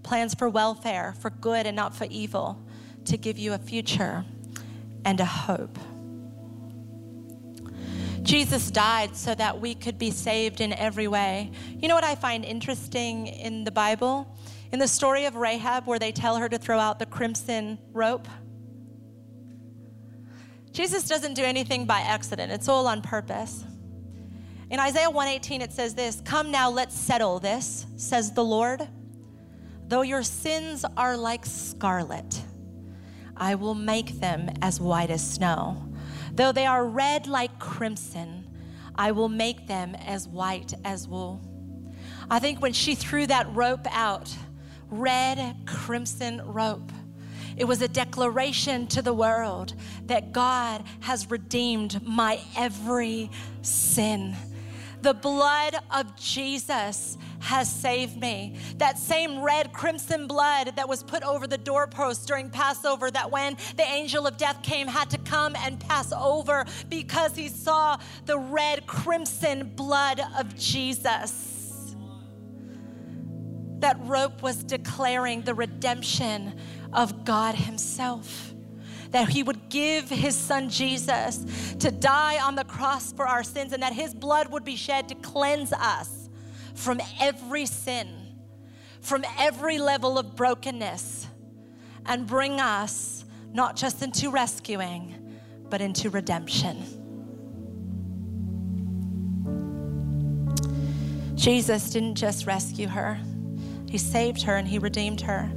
plans 0.03 0.33
for 0.33 0.49
welfare, 0.49 1.15
for 1.21 1.29
good 1.29 1.65
and 1.65 1.77
not 1.77 1.95
for 1.95 2.05
evil, 2.09 2.61
to 3.05 3.15
give 3.15 3.37
you 3.37 3.53
a 3.53 3.57
future 3.57 4.25
and 5.05 5.17
a 5.21 5.25
hope. 5.25 5.79
Jesus 8.21 8.69
died 8.69 9.15
so 9.15 9.33
that 9.33 9.61
we 9.61 9.75
could 9.75 9.97
be 9.97 10.11
saved 10.11 10.59
in 10.59 10.73
every 10.73 11.07
way. 11.07 11.51
You 11.77 11.87
know 11.87 11.95
what 11.95 12.03
I 12.03 12.15
find 12.15 12.43
interesting 12.43 13.27
in 13.27 13.63
the 13.63 13.71
Bible? 13.71 14.27
In 14.73 14.79
the 14.79 14.89
story 14.89 15.23
of 15.23 15.35
Rahab, 15.35 15.87
where 15.87 15.99
they 15.99 16.11
tell 16.11 16.35
her 16.35 16.49
to 16.49 16.57
throw 16.57 16.79
out 16.79 16.99
the 16.99 17.05
crimson 17.05 17.79
rope, 17.93 18.27
Jesus 20.73 21.07
doesn't 21.07 21.35
do 21.35 21.45
anything 21.45 21.85
by 21.85 22.01
accident, 22.01 22.51
it's 22.51 22.67
all 22.67 22.87
on 22.87 23.01
purpose. 23.01 23.63
In 24.69 24.79
Isaiah 24.79 25.09
118, 25.09 25.61
it 25.63 25.71
says 25.71 25.95
this 25.95 26.21
Come 26.21 26.51
now, 26.51 26.69
let's 26.69 26.95
settle 26.95 27.39
this, 27.39 27.87
says 27.95 28.33
the 28.33 28.43
Lord. 28.43 28.87
Though 29.87 30.03
your 30.03 30.21
sins 30.21 30.85
are 30.95 31.17
like 31.17 31.45
scarlet, 31.45 32.43
I 33.35 33.55
will 33.55 33.73
make 33.73 34.19
them 34.19 34.51
as 34.61 34.79
white 34.79 35.09
as 35.09 35.27
snow. 35.27 35.83
Though 36.33 36.51
they 36.51 36.67
are 36.67 36.85
red 36.85 37.25
like 37.25 37.57
crimson, 37.57 38.47
I 38.95 39.11
will 39.11 39.29
make 39.29 39.65
them 39.65 39.95
as 39.95 40.27
white 40.27 40.75
as 40.85 41.07
wool. 41.07 41.41
I 42.29 42.37
think 42.37 42.61
when 42.61 42.73
she 42.73 42.93
threw 42.93 43.25
that 43.25 43.51
rope 43.55 43.87
out, 43.89 44.31
red 44.91 45.55
crimson 45.65 46.41
rope, 46.45 46.91
it 47.57 47.63
was 47.63 47.81
a 47.81 47.87
declaration 47.87 48.85
to 48.87 49.01
the 49.01 49.13
world 49.13 49.73
that 50.05 50.31
God 50.31 50.83
has 50.99 51.31
redeemed 51.31 52.05
my 52.05 52.39
every 52.55 53.31
sin. 53.63 54.35
The 55.01 55.13
blood 55.13 55.75
of 55.91 56.15
Jesus 56.17 57.17
has 57.39 57.73
saved 57.73 58.19
me. 58.19 58.55
That 58.77 58.97
same 58.97 59.41
red 59.41 59.71
crimson 59.71 60.27
blood 60.27 60.75
that 60.75 60.89
was 60.89 61.03
put 61.03 61.23
over 61.23 61.47
the 61.47 61.57
doorpost 61.57 62.27
during 62.27 62.49
Passover, 62.49 63.09
that 63.11 63.31
when 63.31 63.55
the 63.77 63.83
angel 63.83 64.27
of 64.27 64.37
death 64.37 64.61
came, 64.61 64.87
had 64.87 65.09
to 65.11 65.17
come 65.19 65.55
and 65.55 65.79
pass 65.79 66.11
over 66.11 66.65
because 66.89 67.35
he 67.35 67.47
saw 67.47 67.97
the 68.25 68.37
red 68.37 68.85
crimson 68.87 69.71
blood 69.75 70.21
of 70.37 70.55
Jesus. 70.57 71.95
That 73.79 73.97
rope 74.01 74.41
was 74.41 74.63
declaring 74.63 75.43
the 75.43 75.53
redemption 75.53 76.59
of 76.91 77.23
God 77.23 77.55
Himself 77.55 78.48
that 79.11 79.29
he 79.29 79.43
would 79.43 79.69
give 79.69 80.09
his 80.09 80.35
son 80.35 80.69
Jesus 80.69 81.75
to 81.79 81.91
die 81.91 82.39
on 82.41 82.55
the 82.55 82.63
cross 82.63 83.11
for 83.11 83.27
our 83.27 83.43
sins 83.43 83.73
and 83.73 83.81
that 83.81 83.93
his 83.93 84.13
blood 84.13 84.51
would 84.51 84.63
be 84.63 84.75
shed 84.75 85.09
to 85.09 85.15
cleanse 85.15 85.73
us 85.73 86.29
from 86.75 87.01
every 87.19 87.65
sin, 87.65 88.07
from 89.01 89.25
every 89.37 89.79
level 89.79 90.17
of 90.17 90.35
brokenness, 90.35 91.27
and 92.05 92.27
bring 92.27 92.59
us 92.59 93.25
not 93.51 93.75
just 93.75 94.03
into 94.03 94.29
rescuing, 94.29 95.15
but 95.69 95.81
into 95.81 96.09
redemption. 96.09 96.83
Jesus 101.35 101.89
didn't 101.89 102.15
just 102.15 102.45
rescue 102.45 102.87
her, 102.87 103.19
He 103.89 103.97
saved 103.97 104.43
her 104.43 104.57
and 104.57 104.67
He 104.67 104.77
redeemed 104.77 105.21
her. 105.21 105.49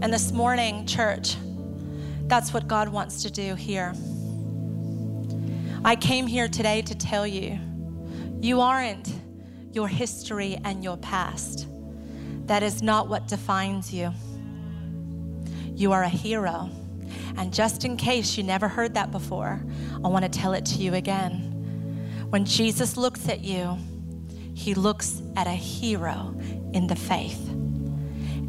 And 0.00 0.12
this 0.12 0.32
morning, 0.32 0.84
church, 0.86 1.36
that's 2.28 2.52
what 2.52 2.66
God 2.68 2.88
wants 2.88 3.22
to 3.22 3.30
do 3.30 3.54
here. 3.54 3.94
I 5.84 5.96
came 5.96 6.26
here 6.26 6.48
today 6.48 6.82
to 6.82 6.94
tell 6.94 7.26
you 7.26 7.58
you 8.40 8.60
aren't 8.60 9.12
your 9.72 9.88
history 9.88 10.58
and 10.64 10.84
your 10.84 10.96
past. 10.96 11.66
That 12.46 12.62
is 12.62 12.82
not 12.82 13.08
what 13.08 13.28
defines 13.28 13.92
you. 13.92 14.12
You 15.74 15.92
are 15.92 16.02
a 16.02 16.08
hero. 16.08 16.70
And 17.36 17.52
just 17.52 17.84
in 17.84 17.96
case 17.96 18.36
you 18.36 18.44
never 18.44 18.68
heard 18.68 18.94
that 18.94 19.10
before, 19.10 19.64
I 20.04 20.08
want 20.08 20.24
to 20.24 20.28
tell 20.28 20.52
it 20.52 20.64
to 20.66 20.78
you 20.78 20.94
again. 20.94 21.48
When 22.30 22.44
Jesus 22.44 22.96
looks 22.96 23.28
at 23.28 23.40
you, 23.40 23.76
he 24.54 24.74
looks 24.74 25.22
at 25.36 25.46
a 25.46 25.50
hero 25.50 26.34
in 26.72 26.86
the 26.86 26.96
faith. 26.96 27.48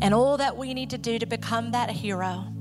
And 0.01 0.13
all 0.13 0.37
that 0.37 0.57
we 0.57 0.73
need 0.73 0.89
to 0.89 0.97
do 0.97 1.17
to 1.17 1.25
become 1.25 1.71
that 1.71 1.89
hero 1.89 2.52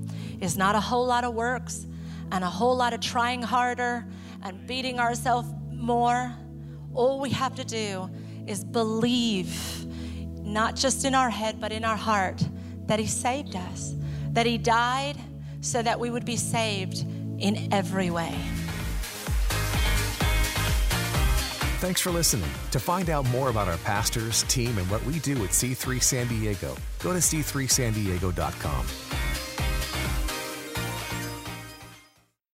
is 0.43 0.59
not 0.59 0.75
a 0.75 0.81
whole 0.81 1.07
lot 1.07 1.23
of 1.25 1.33
works 1.35 1.87
and 2.33 2.43
a 2.43 2.51
whole 2.51 2.77
lot 2.77 2.93
of 2.93 3.01
trying 3.01 3.41
harder 3.41 4.05
and 4.43 4.67
beating 4.67 4.99
ourselves 4.99 5.49
more. 5.71 6.35
All 6.93 7.21
we 7.21 7.31
have 7.31 7.55
to 7.55 7.65
do 7.65 8.11
is 8.47 8.65
believe, 8.65 9.87
not 10.43 10.75
just 10.75 11.05
in 11.05 11.15
our 11.15 11.31
head, 11.31 11.61
but 11.61 11.71
in 11.71 11.85
our 11.85 11.97
heart, 11.97 12.43
that 12.87 12.99
He 12.99 13.07
saved 13.07 13.55
us, 13.55 13.95
that 14.33 14.45
He 14.45 14.59
died 14.59 15.17
so 15.61 15.81
that 15.81 15.99
we 15.99 16.11
would 16.11 16.25
be 16.25 16.37
saved 16.37 17.07
in 17.39 17.73
every 17.73 18.11
way. 18.11 18.35
Thanks 21.79 22.01
for 22.01 22.11
listening. 22.11 22.51
To 22.73 22.81
find 22.81 23.11
out 23.11 23.29
more 23.31 23.49
about 23.49 23.69
our 23.69 23.79
pastors, 23.79 24.43
team, 24.45 24.77
and 24.79 24.89
what 24.91 25.05
we 25.05 25.19
do 25.21 25.33
at 25.45 25.51
C3 25.51 26.03
San 26.03 26.27
Diego, 26.27 26.77
go 27.01 27.13
to 27.13 27.19
c3sandiego.com. 27.19 28.87